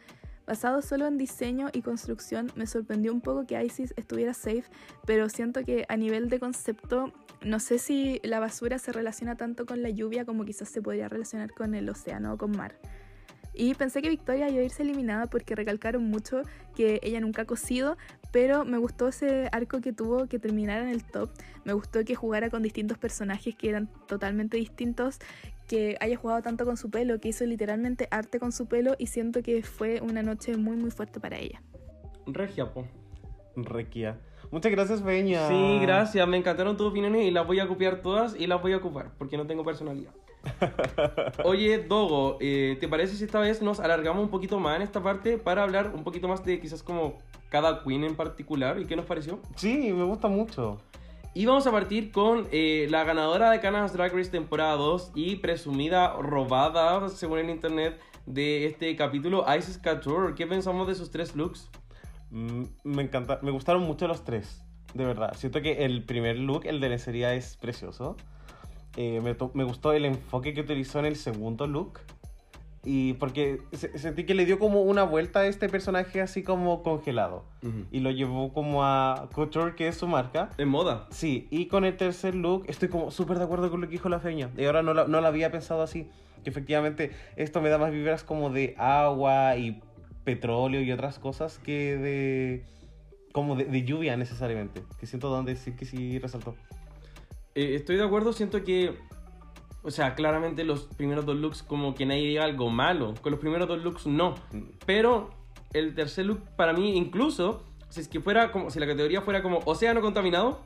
[0.46, 4.66] Basado solo en diseño y construcción, me sorprendió un poco que Isis estuviera safe,
[5.06, 9.66] pero siento que a nivel de concepto, no sé si la basura se relaciona tanto
[9.66, 12.76] con la lluvia como quizás se podría relacionar con el océano o con mar.
[13.56, 16.42] Y pensé que Victoria iba a irse eliminada porque recalcaron mucho
[16.76, 17.98] que ella nunca ha cosido,
[18.32, 21.30] pero me gustó ese arco que tuvo que terminar en el top.
[21.64, 25.20] Me gustó que jugara con distintos personajes que eran totalmente distintos,
[25.68, 29.08] que haya jugado tanto con su pelo, que hizo literalmente arte con su pelo y
[29.08, 31.62] siento que fue una noche muy muy fuerte para ella.
[32.28, 32.86] Regia, po.
[33.56, 34.20] Requia.
[34.52, 35.48] Muchas gracias, Feña.
[35.48, 38.74] Sí, gracias, me encantaron tus opiniones y las voy a copiar todas y las voy
[38.74, 40.12] a ocupar porque no tengo personalidad.
[41.44, 45.02] Oye, Dogo, eh, ¿te parece si esta vez nos alargamos un poquito más en esta
[45.02, 47.18] parte para hablar un poquito más de quizás como
[47.50, 49.40] cada queen en particular y qué nos pareció?
[49.56, 50.80] Sí, me gusta mucho.
[51.34, 55.36] Y vamos a partir con eh, la ganadora de Canas Drag Race temporada 2 y
[55.38, 60.34] presumida robada, según el internet, de este capítulo, Isis Couture.
[60.36, 61.70] ¿Qué pensamos de sus tres looks?
[62.32, 65.34] Mm, Me encanta, me gustaron mucho los tres, de verdad.
[65.36, 68.16] Siento que el primer look, el de lencería, es precioso.
[68.98, 72.00] Eh, me, me gustó el enfoque que utilizó en el segundo look.
[72.88, 76.84] Y porque se- sentí que le dio como una vuelta a este personaje así como
[76.84, 77.44] congelado.
[77.64, 77.86] Ujú.
[77.92, 80.52] Y lo llevó como a Couture, que es su marca.
[80.60, 81.08] En moda.
[81.10, 84.08] Sí, y con el tercer look estoy como súper de acuerdo con lo que dijo
[84.08, 84.52] la feña.
[84.56, 86.08] Y ahora no, la- no lo había pensado así.
[86.44, 89.82] Que efectivamente esto me da más vibras como de agua y
[90.24, 92.66] petróleo y otras cosas que de
[93.32, 94.84] como de, de lluvia necesariamente.
[95.00, 96.56] Que siento donde sí que sí resaltó.
[97.56, 98.98] Eh, estoy de acuerdo, siento que,
[99.82, 103.14] o sea, claramente los primeros dos looks como que nadie diga algo malo.
[103.22, 104.36] Con los primeros dos looks no.
[104.86, 105.30] Pero
[105.72, 109.42] el tercer look para mí incluso, si es que fuera como, si la categoría fuera
[109.42, 110.60] como océano contaminado,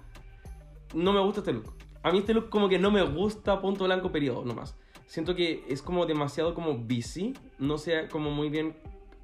[0.96, 1.72] no me gusta este look.
[2.02, 4.76] A mí este look como que no me gusta punto blanco periodo nomás.
[5.06, 8.76] Siento que es como demasiado como busy, no sé como muy bien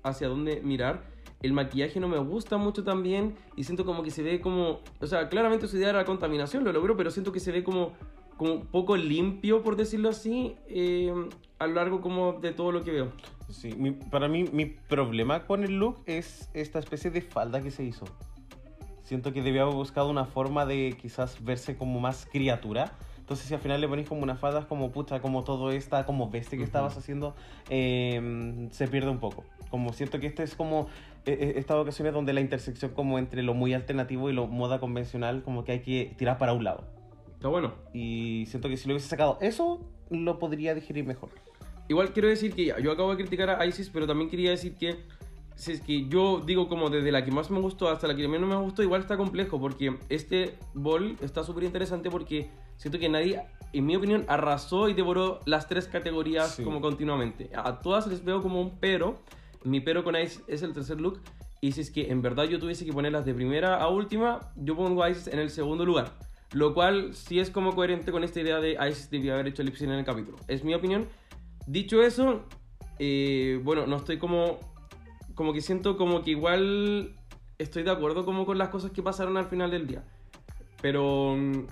[0.04, 1.15] hacia dónde mirar.
[1.46, 5.06] El maquillaje no me gusta mucho también y siento como que se ve como, o
[5.08, 7.92] sea, claramente su idea era la contaminación, lo logró, pero siento que se ve como,
[8.36, 11.14] como poco limpio, por decirlo así, eh,
[11.60, 13.12] a lo largo como de todo lo que veo.
[13.52, 17.70] Sí, mi- para mí mi problema con el look es esta especie de falda que
[17.70, 18.06] se hizo.
[19.04, 22.94] Siento que debía haber buscado una forma de quizás verse como más criatura.
[23.20, 26.06] Entonces si al final le ponéis como una falda, es como pucha, como todo esta
[26.08, 27.36] como bestia que estabas haciendo,
[27.70, 29.44] eh, se pierde un poco.
[29.70, 30.88] Como siento que este es como
[31.26, 35.64] estas ocasiones donde la intersección como entre lo muy alternativo y lo moda convencional, como
[35.64, 36.84] que hay que tirar para un lado.
[37.34, 37.74] Está bueno.
[37.94, 41.30] Y siento que si lo hubiese sacado eso, lo podría digerir mejor.
[41.88, 44.96] Igual quiero decir que yo acabo de criticar a Isis, pero también quería decir que
[45.56, 48.28] si es que yo digo como desde la que más me gustó hasta la que
[48.28, 53.08] menos me gustó, igual está complejo porque este bol está súper interesante porque siento que
[53.08, 56.64] nadie, en mi opinión, arrasó y devoró las tres categorías Sí.
[56.64, 57.52] como continuamente.
[57.56, 59.20] A todas les veo como un pero.
[59.66, 61.20] Mi pero con Isis es el tercer look.
[61.60, 64.76] Y si es que en verdad yo tuviese que ponerlas de primera a última, yo
[64.76, 66.14] pongo a Isis en el segundo lugar.
[66.54, 69.68] Lo cual sí es como coherente con esta idea de Isis debía haber hecho el
[69.68, 70.38] lip sync en el capítulo.
[70.48, 71.08] Es mi opinión.
[71.68, 72.46] Dicho eso,
[73.00, 74.60] eh, bueno, no estoy como.
[75.34, 77.14] Como que siento como que igual
[77.58, 80.04] estoy de acuerdo como con las cosas que pasaron al final del día.
[80.82, 81.36] Pero.
[81.36, 81.66] mm,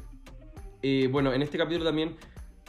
[0.81, 2.17] eh, bueno, en este capítulo también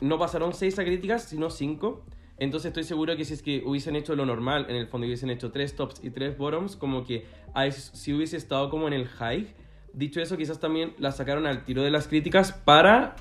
[0.00, 2.04] no pasaron seis críticas, sino cinco.
[2.38, 5.30] Entonces estoy seguro que si es que hubiesen hecho lo normal, en el fondo hubiesen
[5.30, 7.26] hecho tres tops y tres bottoms, como que
[7.70, 9.46] si hubiese estado como en el high.
[9.92, 13.14] Dicho eso, quizás también la sacaron al tiro de las críticas para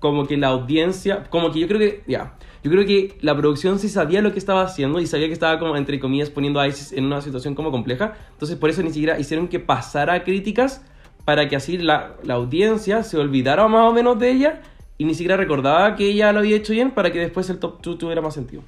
[0.00, 3.78] como que la audiencia, como que yo creo que, ya, yo creo que la producción
[3.78, 6.66] sí sabía lo que estaba haciendo y sabía que estaba como, entre comillas, poniendo a
[6.66, 8.14] ISIS en una situación como compleja.
[8.32, 10.84] Entonces por eso ni siquiera hicieron que pasara críticas
[11.24, 14.62] para que así la, la audiencia se olvidara más o menos de ella
[14.98, 17.82] y ni siquiera recordaba que ella lo había hecho bien para que después el top
[17.82, 18.62] 2 tuviera más sentido.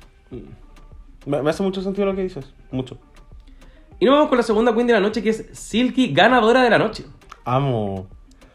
[1.27, 2.53] Me, me hace mucho sentido lo que dices.
[2.71, 2.99] Mucho.
[4.01, 6.71] Y nos vamos con la segunda queen de la noche que es Silky, ganadora de
[6.71, 7.05] la noche.
[7.45, 8.07] Amo.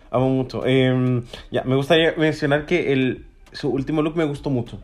[0.09, 0.63] Amo mucho.
[0.65, 1.21] Eh,
[1.51, 4.80] ya, me gustaría mencionar que el, su último look me gustó mucho.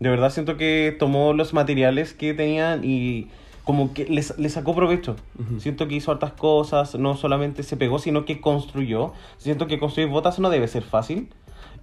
[0.00, 3.28] De verdad siento que tomó los materiales que tenían y
[3.62, 5.16] como que les, le sacó provecho.
[5.58, 9.12] Siento que hizo hartas cosas, no solamente se pegó, sino que construyó.
[9.38, 11.28] Siento que construir botas no debe ser fácil.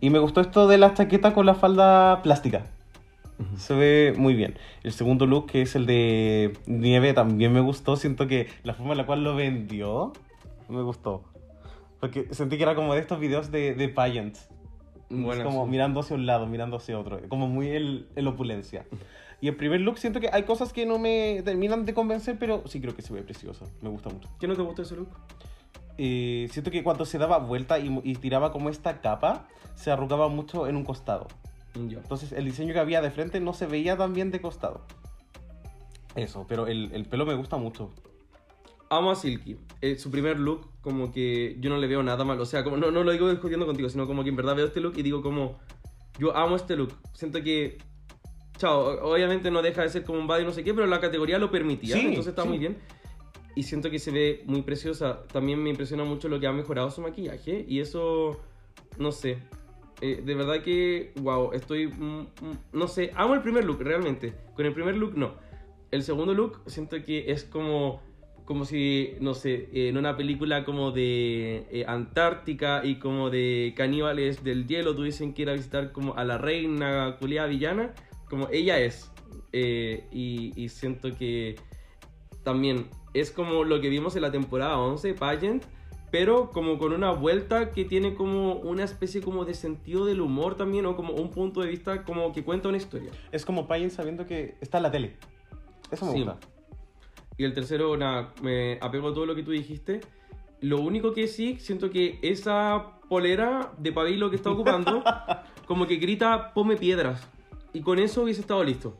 [0.02, 2.66] Y me gustó esto de la chaqueta con la falda plástica.
[3.56, 4.56] Se ve muy bien.
[4.84, 7.95] El segundo look, que es el de nieve, también me gustó.
[7.95, 10.14] Siento que la forma en la cual lo vendió
[10.70, 11.24] me gustó.
[11.99, 14.38] Porque sentí que era como de estos videos de, de pageant.
[15.10, 15.72] Bueno, Es como sí.
[15.72, 17.20] mirando hacia un lado, mirando hacia otro.
[17.30, 18.86] Como muy el, el opulencia.
[19.39, 22.64] Y el primer look siento que hay cosas que no me terminan de convencer, pero
[22.68, 23.68] sí creo que se ve precioso.
[23.82, 24.30] Me gusta mucho.
[24.39, 25.10] ¿Qué no te gustó ese look?
[26.04, 30.30] Eh, siento que cuando se daba vuelta y, y tiraba como esta capa, se arrugaba
[30.30, 31.28] mucho en un costado.
[31.76, 31.99] Ya.
[31.99, 34.82] Entonces el diseño que había de frente no se veía tan bien de costado.
[36.16, 37.91] Eso, pero el, el pelo me gusta mucho.
[38.89, 39.58] Amo a Silky.
[39.82, 42.41] Eh, su primer look, como que yo no le veo nada mal.
[42.41, 44.66] O sea, como no, no lo digo discutiendo contigo, sino como que en verdad veo
[44.66, 45.60] este look y digo como,
[46.18, 46.93] yo amo este look.
[47.14, 47.78] Siento que,
[48.58, 51.38] chao, obviamente no deja de ser como un body no sé qué, pero la categoría
[51.38, 52.49] lo permitía, Sí, entonces está sí.
[52.49, 52.78] muy bien.
[53.56, 55.24] Y siento que se ve muy preciosa.
[55.32, 58.39] También me impresiona mucho lo que ha mejorado su maquillaje y eso,
[58.97, 59.39] no sé.
[60.02, 62.28] Eh, de verdad que, wow, estoy, mm, mm,
[62.74, 64.34] no sé, amo el primer look, realmente.
[64.56, 65.36] Con el primer look, no.
[65.91, 68.02] El segundo look, siento que es como,
[68.45, 74.43] como si, no sé, en una película como de eh, Antártica y como de caníbales
[74.43, 77.93] del hielo tuviesen que ir a visitar como a la reina culiada villana,
[78.28, 79.12] como ella es.
[79.54, 81.58] Eh, y, y siento que
[82.43, 85.64] también es como lo que vimos en la temporada 11, Pageant,
[86.12, 90.55] pero como con una vuelta que tiene como una especie como de sentido del humor
[90.55, 93.12] también, o como un punto de vista como que cuenta una historia.
[93.32, 95.16] Es como Payen sabiendo que está en la tele.
[95.89, 96.18] Eso me Sí.
[96.24, 96.38] gusta.
[97.38, 100.01] Y el tercero, nada, me apego a todo lo que tú dijiste.
[100.59, 105.03] Lo único que sí, siento que esa polera de pabilo que está ocupando,
[105.66, 107.26] como que grita, ponme piedras.
[107.74, 108.95] Y con eso hubiese estado listo.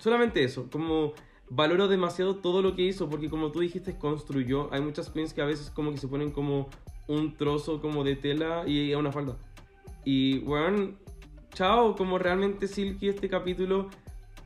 [0.00, 1.12] Solamente eso, como
[1.48, 4.72] valoro demasiado todo lo que hizo, porque como tú dijiste, construyó.
[4.72, 6.68] Hay muchas queens que a veces como que se ponen como
[7.08, 9.36] un trozo como de tela y a una falda.
[10.04, 10.98] Y, weón,
[11.54, 13.88] chao, como realmente Silky este capítulo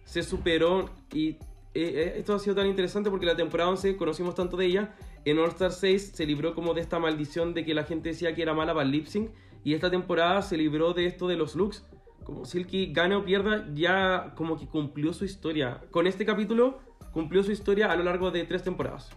[0.04, 1.36] se superó y
[1.74, 4.94] eh, esto ha sido tan interesante porque la temporada 11 conocimos tanto de ella.
[5.24, 8.34] En All Star 6 se libró como de esta maldición de que la gente decía
[8.34, 9.30] que era mala para el lip sync.
[9.62, 11.84] Y esta temporada se libró de esto de los looks.
[12.24, 15.82] Como Silky gane o pierda, ya como que cumplió su historia.
[15.90, 16.78] Con este capítulo
[17.12, 19.10] cumplió su historia a lo largo de tres temporadas.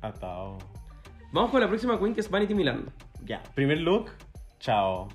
[0.00, 0.58] Atao.
[1.32, 2.92] Vamos con la próxima queen que es Vanity Milan.
[3.24, 4.10] Ya, primer look,
[4.60, 5.08] chao.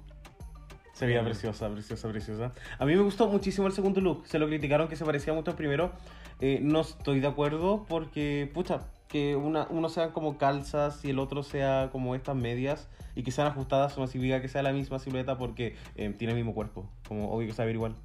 [0.93, 2.51] Se veía preciosa, preciosa, preciosa.
[2.77, 4.27] A mí me gustó muchísimo el segundo look.
[4.27, 5.93] Se lo criticaron que se parecía mucho al primero.
[6.41, 11.19] Eh, no estoy de acuerdo porque, pucha, que una, uno sean como calzas y el
[11.19, 14.99] otro sea como estas medias y que sean ajustadas no significa que sea la misma
[14.99, 16.89] silueta porque eh, tiene el mismo cuerpo.
[17.07, 17.95] Como obvio que se va a ver igual.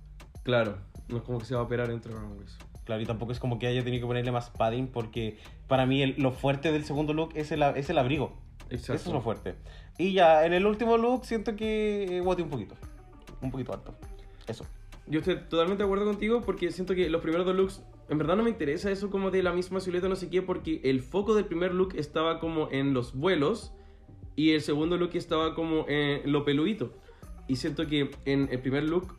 [0.44, 0.78] Claro,
[1.08, 2.58] no es como que se va a operar entre runways.
[2.84, 6.02] Claro, y tampoco es como que haya tenido que ponerle más padding porque para mí
[6.02, 8.36] el- lo fuerte del segundo look es el, es el abrigo.
[8.70, 8.94] Exacto.
[8.94, 9.54] Eso es lo fuerte.
[9.98, 12.74] Y ya, en el último look siento que guate un poquito.
[13.40, 13.94] Un poquito alto.
[14.46, 14.66] Eso.
[15.06, 18.36] Yo estoy totalmente de acuerdo contigo porque siento que los primeros dos looks, en verdad
[18.36, 21.34] no me interesa eso como de la misma silueta, no sé qué, porque el foco
[21.34, 23.72] del primer look estaba como en los vuelos
[24.36, 26.92] y el segundo look estaba como en lo peludito.
[27.48, 29.14] Y siento que en el primer look,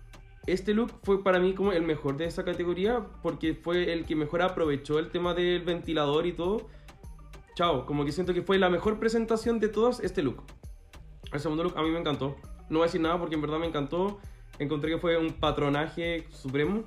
[0.47, 4.15] este look fue para mí como el mejor de esa categoría porque fue el que
[4.15, 6.67] mejor aprovechó el tema del ventilador y todo.
[7.55, 10.43] Chao, como que siento que fue la mejor presentación de todas este look.
[11.31, 12.35] El segundo look a mí me encantó.
[12.69, 14.19] No voy a decir nada porque en verdad me encantó.
[14.59, 16.83] Encontré que fue un patronaje supremo.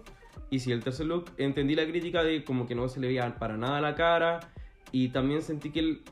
[0.51, 3.35] Y si el tercer look entendí la crítica de como que no se le veía
[3.39, 4.53] para nada la cara.
[4.93, 6.03] Y también sentí que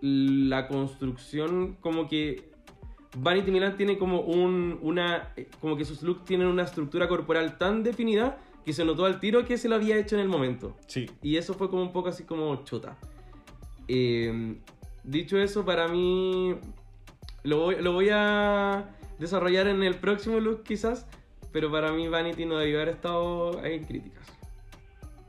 [0.00, 2.53] la construcción como que
[3.16, 7.58] Vanity Milan tiene como un una eh, como que sus looks tienen una estructura corporal
[7.58, 10.76] tan definida que se notó al tiro que se lo había hecho en el momento.
[10.86, 11.08] Sí.
[11.22, 12.96] Y eso fue como un poco así como chota.
[13.88, 14.56] Eh,
[15.04, 16.56] dicho eso, para mí
[17.42, 21.06] lo voy, lo voy a desarrollar en el próximo look quizás,
[21.52, 24.26] pero para mí Vanity no debió haber estado ahí en críticas.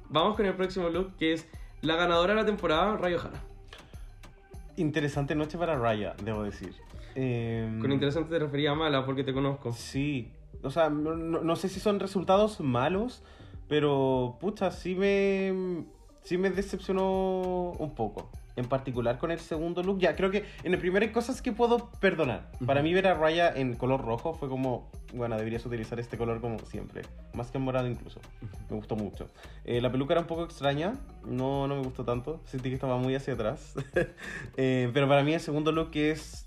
[0.09, 1.45] Vamos con el próximo look que es
[1.81, 3.43] la ganadora de la temporada, Rayo Jara.
[4.77, 6.73] Interesante noche para Raya, debo decir.
[7.15, 9.71] Em, Con interesante te refería a mala porque te conozco.
[9.73, 10.31] Sí.
[10.63, 13.23] O sea, no, no- sé si son resultados malos,
[13.67, 15.85] pero pucha, sí me,
[16.23, 18.29] sí me decepcionó un poco.
[18.57, 19.99] En particular con el segundo look.
[19.99, 22.51] Ya, creo que en el primero hay cosas que puedo perdonar.
[22.65, 26.39] Para mí ver a Raya en color rojo fue como, bueno, deberías utilizar este color
[26.39, 27.01] como siempre.
[27.33, 28.21] Más que en morado incluso.
[28.69, 29.27] Me gustó mucho.
[29.65, 30.93] Eh, la peluca era un poco extraña.
[31.25, 32.39] No, no me gustó tanto.
[32.45, 33.73] Sentí que estaba muy hacia atrás.
[34.57, 36.44] Eh, pero para mí el segundo look es,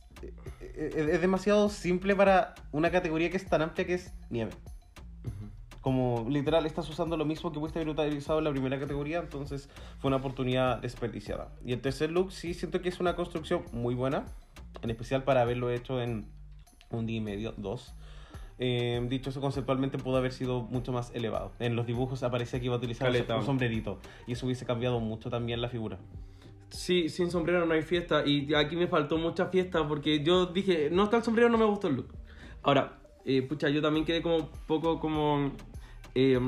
[0.76, 4.52] es, es demasiado simple para una categoría que es tan amplia que es nieve.
[5.80, 9.70] Como literal estás usando lo mismo que pudiste haber utilizado en la primera categoría, entonces
[10.00, 11.52] fue una oportunidad desperdiciada.
[11.64, 14.26] Y el tercer look sí siento que es una construcción muy buena,
[14.82, 16.26] en especial para haberlo hecho en
[16.90, 17.94] un día y medio, dos.
[18.58, 21.52] Eh, dicho eso, conceptualmente pudo haber sido mucho más elevado.
[21.60, 23.36] En los dibujos aparecía que iba a utilizar Caleta.
[23.36, 25.98] un sombrerito y eso hubiese cambiado mucho también la figura.
[26.70, 28.26] Sí, sin sombrero no hay fiesta.
[28.26, 31.64] Y aquí me faltó mucha fiesta porque yo dije, no está el sombrero, no me
[31.64, 32.08] gustó el look.
[32.62, 35.52] Ahora, eh, pucha, yo también quedé como poco como...
[36.14, 36.38] eh,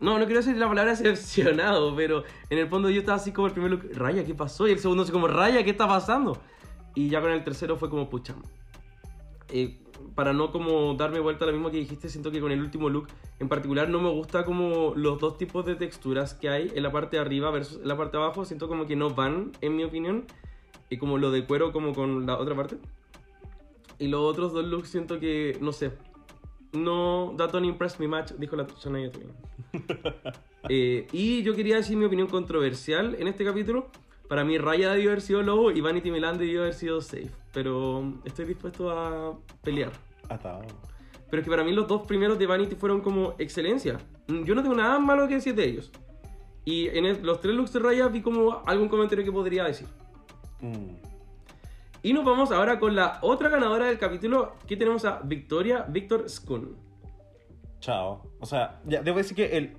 [0.00, 3.48] no, no quiero decir la palabra decepcionado, pero en el fondo yo estaba así como
[3.48, 4.68] el primer look, Raya, ¿qué pasó?
[4.68, 6.40] Y el segundo así como, Raya, ¿qué está pasando?
[6.94, 8.34] Y ya con el tercero fue como, pucha.
[9.50, 9.78] Eh,
[10.14, 12.88] para no como darme vuelta a lo mismo que dijiste, siento que con el último
[12.88, 16.82] look en particular no me gusta como los dos tipos de texturas que hay en
[16.82, 19.52] la parte de arriba versus en la parte de abajo, siento como que no van,
[19.60, 20.24] en mi opinión,
[20.90, 22.78] y como lo de cuero como con la otra parte.
[23.98, 25.92] Y los otros dos looks siento que, no sé,
[26.72, 29.32] no, that don't impress me much, dijo la Shania Twain.
[30.68, 33.90] Eh, y yo quería decir mi opinión controversial en este capítulo.
[34.28, 37.30] Para mí Raya debió haber sido Lobo y Vanity Milan debió haber sido Safe.
[37.52, 39.90] Pero estoy dispuesto a pelear.
[40.28, 40.62] Atado.
[41.30, 43.98] Pero es que para mí los dos primeros de Vanity fueron como excelencia.
[44.28, 45.90] Yo no tengo nada malo que decir de ellos.
[46.64, 49.86] Y en el- los tres looks de Raya vi como algún comentario que podría decir.
[50.60, 50.96] Mm.
[52.02, 54.54] Y nos vamos ahora con la otra ganadora del capítulo.
[54.66, 56.76] Que tenemos a Victoria Victor Skun.
[57.80, 58.22] Chao.
[58.40, 59.76] O sea, ya debo decir que el,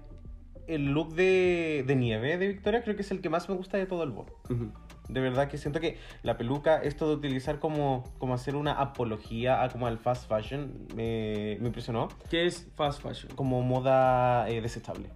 [0.70, 3.78] el look de, de nieve de Victoria creo que es el que más me gusta
[3.78, 4.12] de todo el.
[4.12, 4.72] Ujú.
[5.10, 9.64] De verdad que siento que la peluca, esto de utilizar como, como hacer una apología
[9.64, 12.10] a como al fast fashion, me, me impresionó.
[12.30, 13.34] ¿Qué es fast fashion?
[13.36, 15.10] Como moda eh, desechable.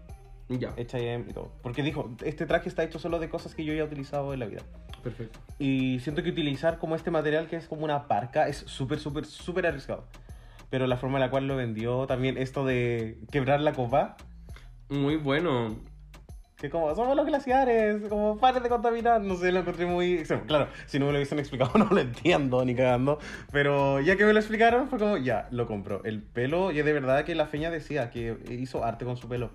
[0.49, 1.51] Ya, H&M y todo.
[1.61, 4.39] Porque dijo, este traje está hecho solo de cosas que yo ya he utilizado en
[4.39, 4.61] la vida.
[5.03, 5.39] perfecto.
[5.59, 9.25] Y siento que utilizar como este material que es como una parca es súper, súper,
[9.25, 10.05] súper arriesgado.
[10.71, 14.17] Pero la forma en la cual lo vendió, también esto de quebrar la copa,
[14.89, 15.75] Muy bueno.
[16.57, 20.23] que como somos los glaciares, como pares de contaminar, no sé, lo encontré muy...
[20.47, 23.19] Claro, si no me lo hubiesen explicado no lo entiendo ni cagando,
[23.51, 26.03] pero ya que me lo explicaron fue como, ya, lo compro.
[26.03, 29.51] El pelo, y de verdad que la feña decía que hizo arte con su pelo.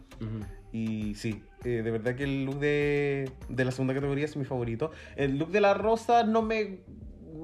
[0.70, 4.45] Y sí, eh, de verdad que el look de, de la segunda categoría es mi
[4.45, 4.91] favorito.
[5.16, 6.81] El look de la rosa no me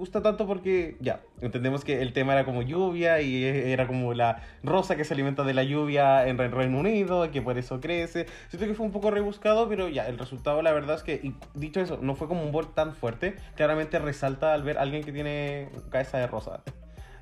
[0.05, 4.12] gusta tanto porque ya, entendemos que el tema era como lluvia y e- era como
[4.14, 7.80] la rosa que se alimenta de la lluvia en Re- Reino Unido, que por eso
[7.80, 8.26] crece.
[8.50, 11.34] Siento que fue un poco rebuscado, pero ya, el resultado la verdad es que, y
[11.55, 15.02] dicho eso, no fue como un bol tan fuerte, claramente resalta al ver a alguien
[15.05, 16.62] que tiene cabeza de rosa.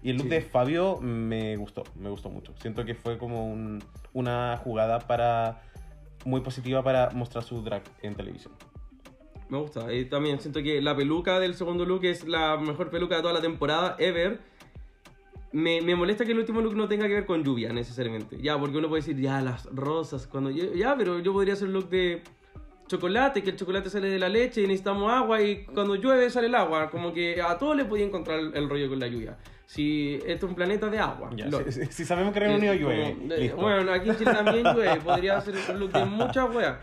[0.03, 0.31] Y el look Sí.
[0.31, 2.53] de Fabio me gustó, me gustó mucho.
[2.61, 5.63] Siento que fue como un- una jugada para
[6.25, 8.53] muy positiva para mostrar su drag en televisión.
[9.53, 9.93] Me gusta.
[9.93, 13.35] Y también siento que la peluca del segundo look es la mejor peluca de toda
[13.35, 14.41] la temporada, ever.
[15.53, 18.39] Me, me molesta que el último look no tenga que ver con lluvia necesariamente.
[18.41, 21.69] Ya, porque uno puede decir, ya, las rosas, cuando yo- Ya, pero yo podría hacer
[21.69, 22.23] el look de
[22.89, 26.47] chocolate, que el chocolate sale de la leche y necesitamos agua y cuando llueve sale
[26.47, 26.89] el agua.
[26.89, 29.37] Como que a todos les podía encontrar el, rollo con la lluvia.
[29.67, 31.29] Si esto es un planeta de agua.
[31.37, 33.57] Ya, si, si- si sabemos que Reino Unido llueve, como listo.
[33.59, 34.99] Bueno, aquí en Chile también llueve.
[35.03, 36.79] Podría ser un look de muchas weas.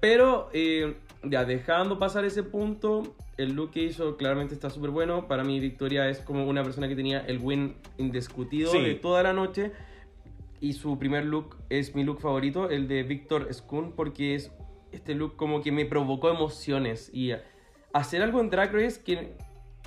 [0.00, 0.94] Pero, eh,
[1.30, 5.28] ya dejando pasar ese punto, el look que hizo claramente está súper bueno.
[5.28, 8.80] Para mí, Victoria es como una persona que tenía el win indiscutido Sí.
[8.80, 9.72] de toda la noche.
[10.60, 14.50] Y su primer look es mi look favorito, el de Victor Skun, porque es
[14.92, 17.10] este look como que me provocó emociones.
[17.12, 17.32] Y
[17.92, 19.34] hacer algo en Drag Race que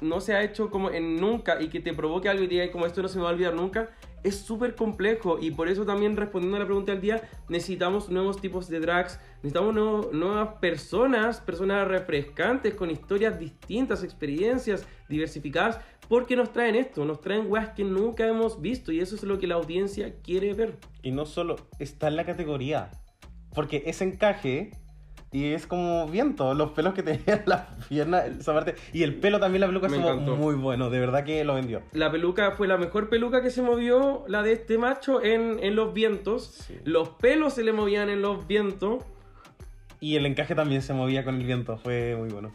[0.01, 2.85] no se ha hecho como en nunca y que te provoque algo y diga como
[2.85, 3.89] esto no se me va a olvidar nunca,
[4.23, 5.37] es súper complejo.
[5.39, 9.19] Y por eso también respondiendo a la pregunta del día, necesitamos nuevos tipos de drags,
[9.43, 17.21] necesitamos nuevas personas, personas refrescantes, con historias distintas, experiencias diversificadas, porque nos traen esto, nos
[17.21, 20.77] traen weas que nunca hemos visto y eso es lo que la audiencia quiere ver.
[21.03, 22.91] Y no solo está en la categoría,
[23.53, 24.71] porque ese encaje
[25.31, 29.15] y es como viento, los pelos que tenía en la pierna, esa parte, y el
[29.15, 31.81] pelo también la peluca estuvo muy bueno, de verdad que lo vendió.
[31.93, 35.75] La peluca fue la mejor peluca que se movió, la de este macho, en, en
[35.75, 36.45] los vientos.
[36.67, 36.77] Sí.
[36.83, 39.03] Los pelos se le movían en los vientos.
[39.99, 42.51] Y el encaje también se movía con el viento, fue muy bueno.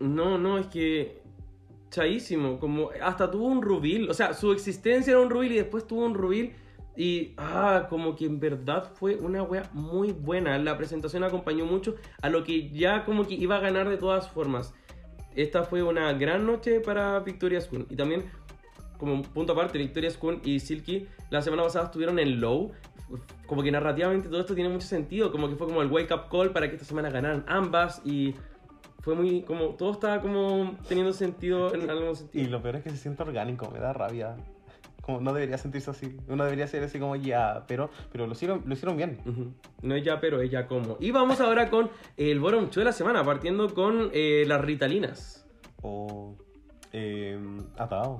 [0.00, 1.20] No, no, es que.
[1.90, 2.58] Chaísimo.
[2.58, 4.10] Como hasta tuvo un rubil.
[4.10, 6.52] O sea, su existencia era un rubil y después tuvo un rubil.
[6.98, 7.34] Y.
[7.36, 10.58] Ah, como que en verdad fue una wea muy buena.
[10.58, 14.28] La presentación acompañó mucho a lo que ya como que iba a ganar de todas
[14.28, 14.74] formas.
[15.36, 17.86] Esta fue una gran noche para Victoria Skun.
[17.88, 18.24] Y también,
[18.98, 22.72] como punto aparte, Victoria Skun y Silky la semana pasada estuvieron en low.
[23.46, 25.30] Como que narrativamente todo esto tiene mucho sentido.
[25.30, 28.02] Como que fue como el wake up call para que esta semana ganaran ambas.
[28.04, 28.34] Y
[29.02, 32.82] fue muy como todo estaba como teniendo sentido en algún Y sentido lo peor es
[32.82, 34.34] que se siente orgánico, me da rabia.
[35.08, 36.14] Como no debería sentirse así.
[36.28, 39.18] Uno debería ser así como ya, pero, pero lo, hicieron, lo hicieron bien.
[39.80, 41.88] No es ya pero es ya como y vamos ahora con
[42.18, 45.46] el bottom de la semana partiendo con eh, las ritalinas
[45.80, 46.36] O
[46.92, 47.38] eh,
[47.78, 48.18] atado.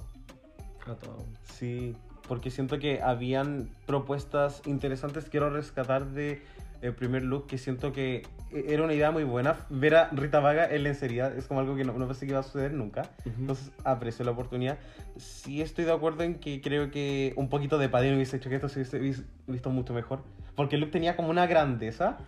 [1.43, 1.95] Sí,
[2.27, 5.29] porque siento que habían propuestas interesantes.
[5.29, 6.41] Quiero rescatar de
[6.81, 8.23] el primer look que siento que
[8.53, 9.57] e- era una idea muy buena.
[9.71, 12.41] Ver a Rita Vaga en lencería es como algo que no, no pensé que iba
[12.41, 13.03] a suceder nunca.
[13.25, 14.79] Entonces aprecio la oportunidad.
[15.17, 18.57] Sí estoy de acuerdo en que creo que un poquito de padrino hubiese hecho que
[18.57, 20.21] esto se hubiese vis- visto mucho mejor.
[20.55, 22.19] Porque el look tenía como una grandeza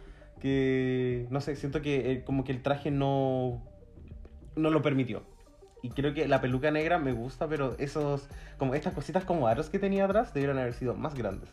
[0.40, 3.62] que, no sé, siento que eh, como que el traje no,
[4.56, 5.22] no lo permitió.
[5.82, 8.28] Y creo que la peluca negra me gusta, pero esos,
[8.58, 11.48] como estas cositas como aros que tenía atrás debieron haber sido más grandes.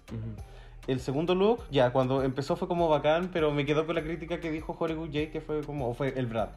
[0.87, 4.39] El segundo look, ya, cuando empezó fue como bacán, pero me quedó con la crítica
[4.39, 6.47] que dijo Hollywood J, que fue como, o fue el Brad,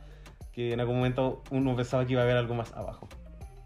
[0.52, 3.08] que en algún momento uno pensaba que iba a haber algo más abajo.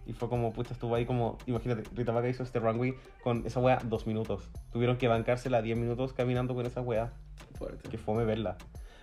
[0.07, 3.61] Y fue como, pucha, estuvo ahí como, imagínate, Rita Vaga hizo este runway con esa
[3.61, 4.49] wea dos minutos.
[4.73, 7.13] Tuvieron que bancársela 10 minutos caminando con esa wea.
[7.59, 8.57] fuerte Que fome verla.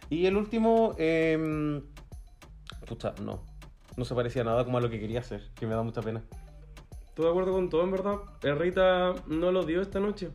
[0.10, 1.82] Y el último, eh,
[2.88, 3.44] pucha, no.
[3.98, 6.24] No se parecía nada como a lo que quería hacer, que me da mucha pena.
[7.08, 10.32] estoy de acuerdo con todo en verdad El Rita no lo dio esta noche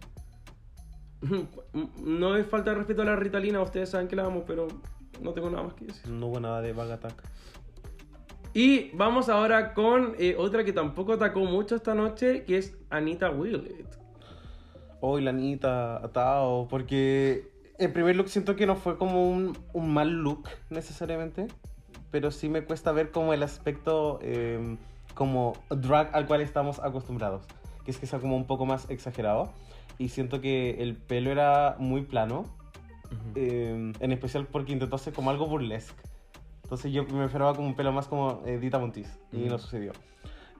[2.03, 4.69] no es falta de respeto a la ritalina ustedes saben que la amo pero
[5.23, 6.11] no tengo nada más que decir.
[6.11, 7.23] No hubo nada de Vaga Attack.
[8.55, 13.31] y vamos ahora con eh, otra que tampoco atacó mucho esta noche que es Anita
[13.31, 13.99] Willett.
[15.01, 19.93] Hoy la Anita, atado, porque en primer look siento que no fue como un, un
[19.93, 21.49] mal look necesariamente,
[22.11, 24.77] pero sí me cuesta ver como el aspecto eh,
[25.14, 27.45] como drag al cual estamos acostumbrados,
[27.85, 29.53] que es que sea como un poco más exagerado,
[29.99, 32.44] y siento que el pelo era muy plano,
[33.34, 36.03] eh, en especial porque intentó hacer como algo burlesque.
[36.64, 39.92] Entonces yo me esperaba como un pelo más como eh, Dita Montiz, y no sucedió.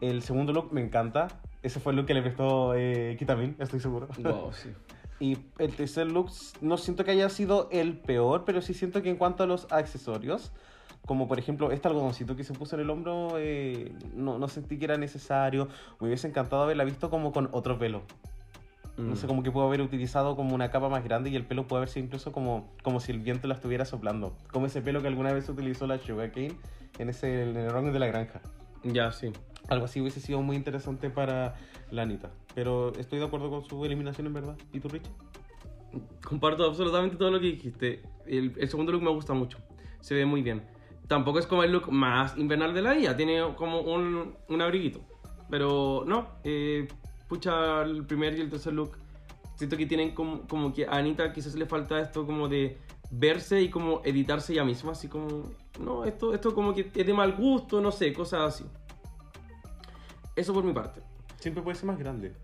[0.01, 1.29] El segundo look me encanta.
[1.63, 4.09] Ese fue el look que le prestó eh, Kitamin, estoy seguro.
[4.19, 4.69] wow sí
[5.19, 6.31] Y el tercer look
[6.61, 9.67] no siento que haya sido el peor, pero sí siento que en cuanto a los
[9.73, 10.53] accesorios,
[11.07, 14.79] como por ejemplo este algodoncito que se puso en el hombro, eh, no, no sentí
[14.79, 15.69] que era necesario.
[16.01, 18.03] Me hubiese encantado haberla visto como con otro pelo.
[18.97, 19.17] No Mm.
[19.17, 21.81] sé, como que pudo haber utilizado como una capa más grande y el pelo puede
[21.81, 24.35] haber sido incluso como, como si el viento la estuviera soplando.
[24.51, 26.57] Como ese pelo que alguna vez utilizó la Sugarcane
[26.99, 28.41] en ese en el ron de la granja.
[28.85, 29.33] Ya, sí.
[29.69, 31.57] Algo así hubiese sido muy interesante para
[31.91, 32.31] la Anita.
[32.55, 34.57] Pero estoy de acuerdo con su eliminación en verdad.
[34.73, 35.05] ¿Y tú, Rich?
[36.25, 38.03] Comparto absolutamente todo lo que dijiste.
[38.27, 39.59] El, el segundo look me gusta mucho.
[40.01, 40.63] Se ve muy bien.
[41.09, 43.17] Tampoco es como el look más invernal de la IA.
[43.17, 45.01] Tiene como un, un abriguito.
[45.51, 46.29] Pero no.
[46.45, 46.89] eh,
[47.29, 48.97] pucha, el primer y el tercer look.
[49.57, 52.79] Siento que tienen como, como que a Anita quizás le falta esto como de
[53.11, 54.93] verse y como editarse ella misma.
[54.93, 55.45] Así como,
[55.81, 58.65] no, esto, esto como que es de mal gusto, no sé, cosas así.
[60.35, 61.01] Eso por mi parte.
[61.39, 62.35] Siempre puede ser más grande.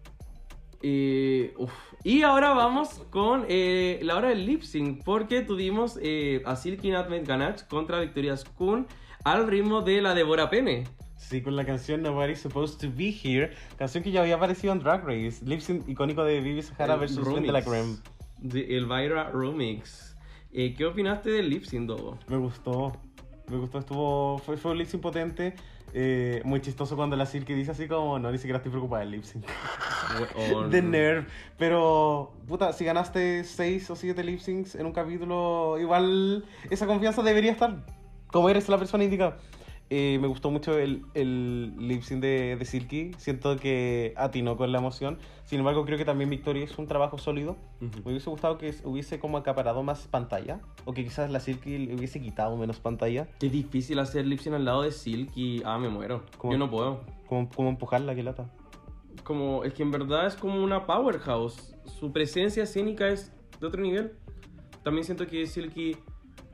[0.83, 1.73] Eh, uf.
[2.03, 6.91] Y ahora vamos con eh, la hora del lip sync, porque tuvimos eh, a Silky
[6.91, 8.87] Nutmeg Ganache contra Victoria Skun
[9.23, 10.85] al ritmo de la Devora Pene.
[11.29, 14.81] Sí, con la canción Nobody's Supposed to Be Here, canción que ya había aparecido en
[14.81, 17.97] Drag Race, lip sync icónico de Vivi Sahara versus remix de la Creme.
[18.39, 20.15] De Elvira Remix.
[20.53, 22.19] Eh, ¿Qué opinaste del lip sync, Dogo?
[22.29, 22.93] Me gustó,
[23.49, 25.55] me gustó, estuvo, fue, fue un lip sync potente,
[25.95, 29.13] eh, muy chistoso cuando la Silky dice así como, no, ni siquiera estoy preocupada del
[29.13, 29.47] lip sync.
[30.71, 36.45] De nerve, pero puta, si ganaste 6 o 7 lip syncs en un capítulo, igual
[36.69, 37.87] esa confianza debería estar,
[38.27, 39.39] como eres la persona indicada.
[39.95, 44.73] Eh, me gustó mucho el, el lip sync de, de Silky, siento que atinó con
[44.73, 45.19] la emoción.
[45.45, 47.59] Sin embargo, creo que también Victoria es un trabajo sólido.
[47.79, 51.95] Me hubiese gustado que hubiese como acaparado más pantalla, o que quizás la Silky le
[51.95, 55.61] hubiese quitado menos pantalla, Qué difícil hacer lip sync al lado de Silky.
[55.67, 56.25] Ah, me muero.
[56.39, 56.55] ¿Cómo?
[56.55, 57.01] Yo no puedo.
[57.29, 58.51] como, como empujarla, que lata.
[59.25, 61.75] Como, es que en verdad es como una powerhouse.
[61.85, 63.31] Su presencia escénica es
[63.61, 64.13] de otro nivel.
[64.85, 65.99] También siento que Silky.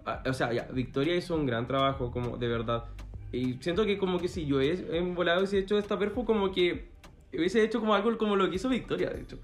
[0.05, 2.87] ah, O sea, ya, Victoria hizo un gran trabajo, como de verdad.
[3.33, 6.51] Y siento que, como que si yo he, he volado hubiese hecho esta perfo, como
[6.51, 6.89] que
[7.33, 9.39] hubiese hecho como algo como lo que hizo Victoria, de hecho.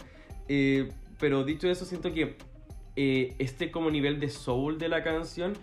[0.48, 2.36] Eh, pero dicho eso, siento que
[2.96, 5.54] eh, este como nivel de soul de la canción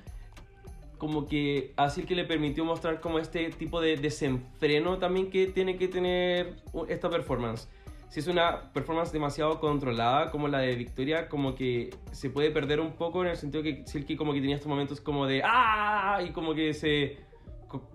[1.01, 5.75] como que así que le permitió mostrar como este tipo de desenfreno también que tiene
[5.75, 6.57] que tener
[6.89, 7.67] esta performance.
[8.09, 12.79] Si es una performance demasiado controlada como la de Victoria, como que se puede perder
[12.79, 16.21] un poco en el sentido que Silky como que tenía estos momentos como de ¡ah!
[16.23, 17.17] y como que se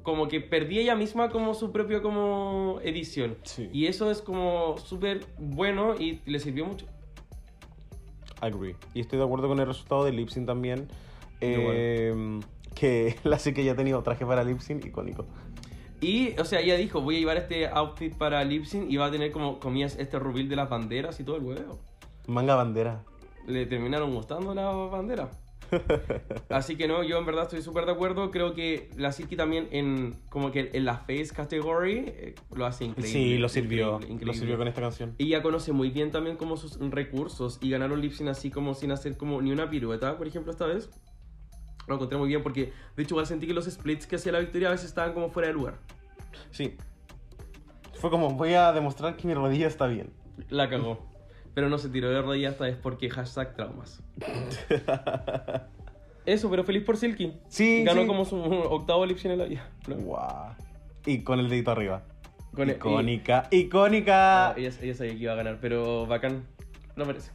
[0.03, 3.37] como que perdía ella misma como su propio como edición.
[3.43, 3.69] Sí.
[3.73, 6.87] Y eso es como súper bueno y le sirvió mucho.
[8.41, 8.77] Agree.
[8.95, 10.89] Y estoy de acuerdo con el resultado del lip sync también.
[11.41, 12.41] Eh,
[12.75, 15.27] que la Silky ya ha tenido traje para lip sync icónico.
[16.01, 19.07] Y, o sea, ella dijo, voy a llevar este outfit para lip sync y va
[19.07, 21.79] a tener como, comillas, este rubil de las banderas y todo el huevo.
[22.27, 23.03] Manga bandera.
[23.47, 25.46] Le terminaron gustando las banderas.
[26.49, 28.31] Así que no, yo en verdad estoy súper de acuerdo.
[28.31, 32.85] Creo que la Silky también en como que en la face category eh, lo hace
[32.85, 33.11] increíble.
[33.13, 33.95] Sí, lo sirvió.
[33.97, 34.39] increíble, Lo increíble.
[34.39, 35.15] sirvió con esta canción.
[35.19, 38.91] Ella conoce muy bien también como sus recursos y ganaron lip sync así como sin
[38.93, 40.89] hacer como ni una pirueta, por ejemplo, esta vez.
[41.89, 44.41] Lo encontré muy bien porque de hecho igual sentí que los splits que hacía la
[44.41, 45.79] victoria a veces estaban como fuera de lugar.
[46.51, 46.75] Sí.
[47.95, 50.11] Fue como, voy a demostrar que mi rodilla está bien.
[50.51, 51.07] La cagó.
[51.57, 54.03] Pero no se tiró de rodillas esta vez porque hashtag traumas.
[56.27, 57.33] Eso, pero feliz por Silky.
[57.49, 58.07] Sí, Ganó sí.
[58.07, 59.67] como su octavo lip sync en la vida.
[59.89, 60.55] Guau.
[61.07, 62.03] Y con el dedito arriba.
[62.53, 64.49] Con el- icónica, icónica.
[64.51, 66.45] Ah, ella, ella sabía que iba a ganar, pero bacán.
[66.95, 67.31] Lo merece.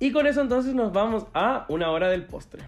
[0.00, 2.64] Y con eso entonces nos vamos a una hora del postre.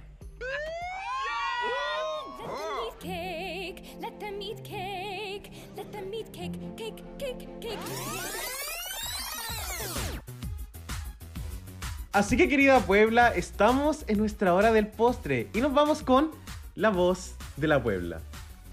[12.19, 16.33] Así que querida Puebla, estamos en nuestra hora del postre y nos vamos con
[16.75, 18.21] la voz de la Puebla.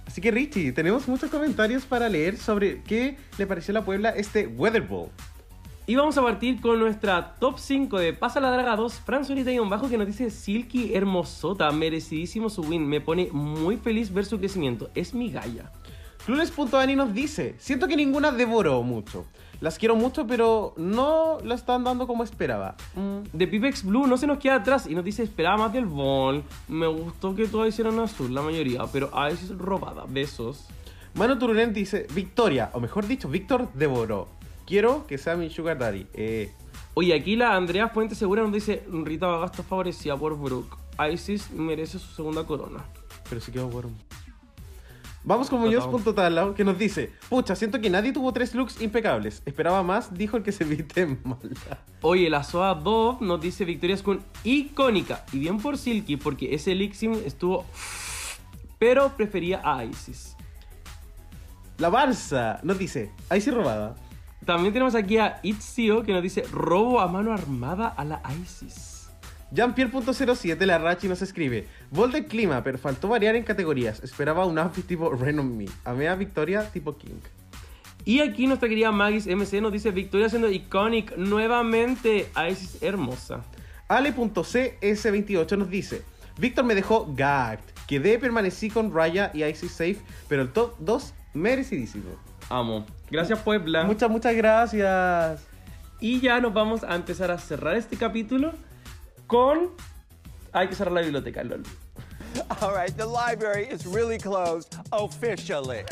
[0.08, 4.10] Así que Richie, tenemos muchos comentarios para leer sobre qué le pareció a la Puebla
[4.10, 5.10] este Weather Ball.
[5.86, 9.52] Y vamos a partir con nuestra top 5 de Pasa la Draga 2, Fran Solita
[9.52, 14.12] y un bajo que nos dice Silky hermosota, merecidísimo su win, me pone muy feliz
[14.12, 15.72] ver su crecimiento, es mi galla.
[16.26, 19.28] Clueless.ani nos dice, siento que ninguna devoró mucho.
[19.62, 22.76] Las quiero mucho, pero no la están dando como esperaba.
[22.96, 25.86] Mm, De Pipex Blue no se nos queda atrás y nos dice esperaba más del
[25.86, 30.66] Ball, me gustó que todas hicieran azul, la mayoría, pero a veces es robada, besos.
[31.14, 34.28] Mano Turunen dice, Victoria, o mejor dicho, Víctor devoró.
[34.66, 36.08] Quiero que sea mi sugar daddy.
[36.14, 36.52] Eh,
[36.96, 40.76] Oye, aquí la Andrea Fuente Segura nos dice Rita Bagasto favorecida por Brooke,
[41.12, 42.86] Isis merece su segunda corona.
[43.30, 43.90] pero sí quedó bueno.
[45.26, 45.90] Vamos con Total.
[45.90, 49.42] Muñoz.tala, que nos dice, pucha, siento que nadie tuvo tres looks impecables.
[49.46, 51.40] Esperaba más, dijo el que se viste mal.
[52.02, 55.26] Oye, la Soa Dove nos dice Victorias con icónica.
[55.34, 57.66] Y bien por Silky, porque ese Elixir estuvo.
[58.78, 60.36] Pero prefería a Isis.
[61.80, 63.96] La Barça nos dice, sí robada.
[64.46, 68.95] También tenemos aquí a Itzio que nos dice robo a mano armada a la ISIS.
[69.56, 74.04] Jean-Pierre.07 La Rachi nos escribe Vol del clima, pero faltó variar en categorías.
[74.04, 75.66] Esperaba un outfit tipo Rain on Me.
[75.86, 77.22] Amé a Victoria tipo King.
[78.04, 82.30] Y aquí nuestra querida Magis MC nos dice Victoria siendo iconic nuevamente.
[82.50, 83.46] ISIS hermosa.
[83.88, 86.04] Ale.cs28 nos dice
[86.38, 87.64] Víctor me dejó gagged.
[87.88, 89.98] Quedé, permanecí con Raya y Icy Safe,
[90.28, 92.10] pero el top 2 merecidísimo.
[92.50, 92.86] Amo.
[93.10, 93.86] Gracias Puebla.
[93.86, 95.48] Muchas, muchas gracias.
[96.02, 98.52] Y ya nos vamos a empezar a cerrar este capítulo
[99.28, 99.72] con...
[100.52, 101.64] Hay que cerrar la biblioteca, LOL.
[102.62, 105.84] All right, the library is really closed officially.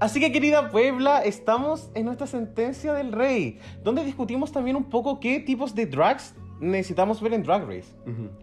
[0.00, 5.20] Así que querida Puebla, estamos en nuestra sentencia del rey, donde discutimos también un poco
[5.20, 7.88] qué tipos de drags necesitamos ver en Drag Race.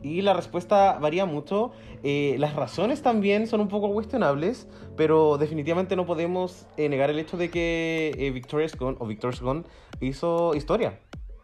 [0.01, 1.71] Y la respuesta varía mucho.
[2.03, 7.19] Eh, las razones también son un poco cuestionables, pero definitivamente no podemos eh, negar el
[7.19, 9.63] hecho de que eh, Victoria's Gone o Victoria's Gone
[10.01, 10.99] hizo historia.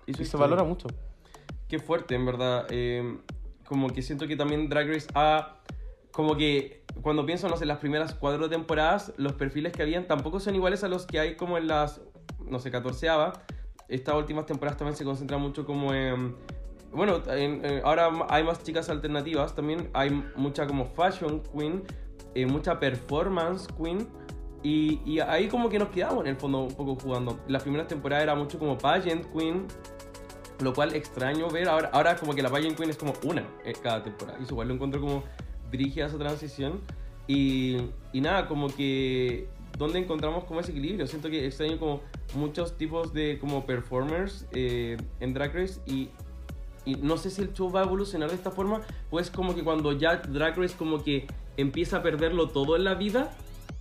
[0.05, 0.87] Y se valora mucho.
[1.67, 2.67] Qué fuerte, en verdad.
[2.69, 3.17] Eh,
[3.67, 5.57] como que siento que también Drag Race ha...
[6.11, 10.39] Como que cuando pienso, no sé, las primeras cuatro temporadas, los perfiles que habían tampoco
[10.39, 12.01] son iguales a los que hay como en las,
[12.45, 13.33] no sé, catorceava.
[13.87, 16.35] Estas últimas temporadas también se concentran mucho como en...
[16.91, 21.81] Bueno, en- en- ahora hay más chicas alternativas, también hay mucha como fashion queen,
[22.35, 24.07] eh, mucha performance queen.
[24.61, 27.39] Y, y ahí como que nos quedamos en el fondo un poco jugando.
[27.47, 29.65] Las primeras temporadas era mucho como pageant queen,
[30.63, 31.69] lo cual extraño ver.
[31.69, 34.37] Ahora, ahora como que la Pageant Queen es como una en cada temporada.
[34.39, 35.23] Y eso igual lo encuentro como
[35.71, 36.81] brígida esa transición.
[37.27, 37.77] Y,
[38.11, 39.47] y nada, como que...
[39.77, 41.07] ¿Dónde encontramos como ese equilibrio?
[41.07, 42.01] Siento que extraño como
[42.35, 46.09] muchos tipos de como performers eh, en Drag Race y,
[46.85, 49.63] y no sé si el show va a evolucionar de esta forma, pues como que
[49.63, 51.25] cuando ya Drag Race como que
[51.57, 53.31] empieza a perderlo todo en la vida,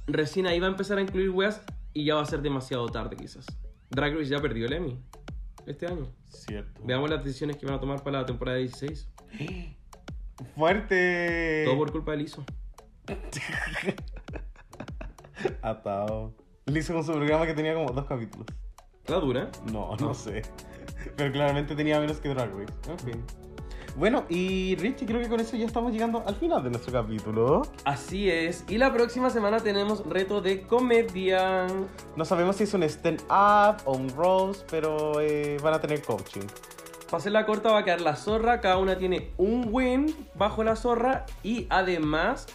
[0.07, 1.61] recién ahí va a empezar a incluir weas
[1.93, 3.45] y ya va a ser demasiado tarde quizás.
[3.91, 4.99] Drag Race ya perdió el Emmy
[5.67, 6.09] este año.
[6.29, 6.81] Cierto.
[6.85, 9.09] Veamos las decisiones que van a tomar para la temporada 16.
[10.57, 11.65] Fuerte.
[11.67, 12.45] Todo por culpa de Lizo.
[15.63, 16.35] Atado.
[16.67, 18.47] Lo hizo con su programa que tenía como dos capítulos.
[19.07, 19.51] La dura.
[19.73, 20.43] No, no sé.
[21.17, 22.91] Pero claramente tenía menos que Drag Race.
[22.91, 23.25] En fin.
[23.95, 27.63] Bueno, y Richie, creo que con eso ya estamos llegando al final de nuestro capítulo.
[27.85, 28.65] Así es.
[28.69, 31.67] Y la próxima semana tenemos reto de comedia.
[32.17, 36.47] No sabemos si es un stand-up o un roast, pero eh, van a tener coaching.
[37.07, 38.63] Para hacer la corta va a quedar la zorra.
[38.63, 41.27] Cada una tiene un win bajo la zorra.
[41.43, 42.47] Y además,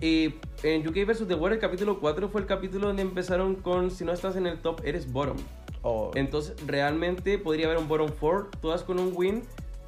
[0.00, 1.28] eh, en UK vs.
[1.28, 4.48] The World, el capítulo 4 fue el capítulo donde empezaron con si no estás en
[4.48, 5.36] el top, eres bottom.
[5.82, 9.42] Oh, Entonces, realmente podría haber un bottom 4, todas con un win.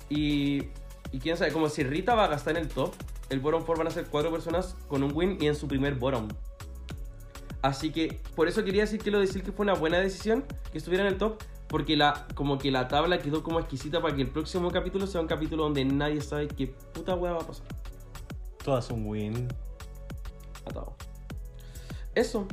[0.09, 0.69] Y,
[1.15, 2.93] y quién sabe, como si Rita va a gastar en el top,
[3.31, 5.95] el bottom 4 van a ser cuatro personas con un win y en su primer
[5.95, 6.27] bottom.
[7.63, 10.79] Así que por eso quería decir que lo decir que fue una buena decisión que
[10.79, 11.41] estuviera en el top.
[11.69, 15.21] Porque la, como que la tabla quedó como exquisita para que el próximo capítulo sea
[15.21, 17.67] un capítulo donde nadie sabe qué puta hueá va a pasar.
[18.65, 19.47] todas un win.
[20.67, 20.97] Atado.
[22.17, 22.49] Eso.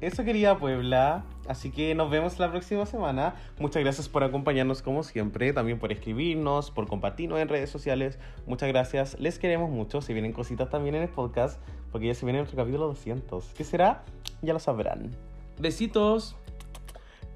[0.00, 1.26] Eso quería Puebla.
[1.48, 3.34] Así que nos vemos la próxima semana.
[3.58, 5.52] Muchas gracias por acompañarnos como siempre.
[5.52, 8.18] También por escribirnos, por compartirnos en redes sociales.
[8.46, 9.18] Muchas gracias.
[9.18, 10.00] Les queremos mucho.
[10.00, 11.60] Se vienen cositas también en el podcast.
[11.92, 13.52] Porque ya se viene nuestro capítulo 200.
[13.56, 14.04] ¿Qué será?
[14.42, 15.10] Ya lo sabrán.
[15.58, 16.36] Besitos.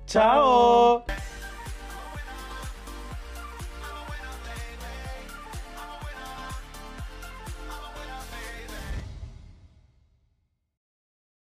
[0.06, 1.04] ¡Chao!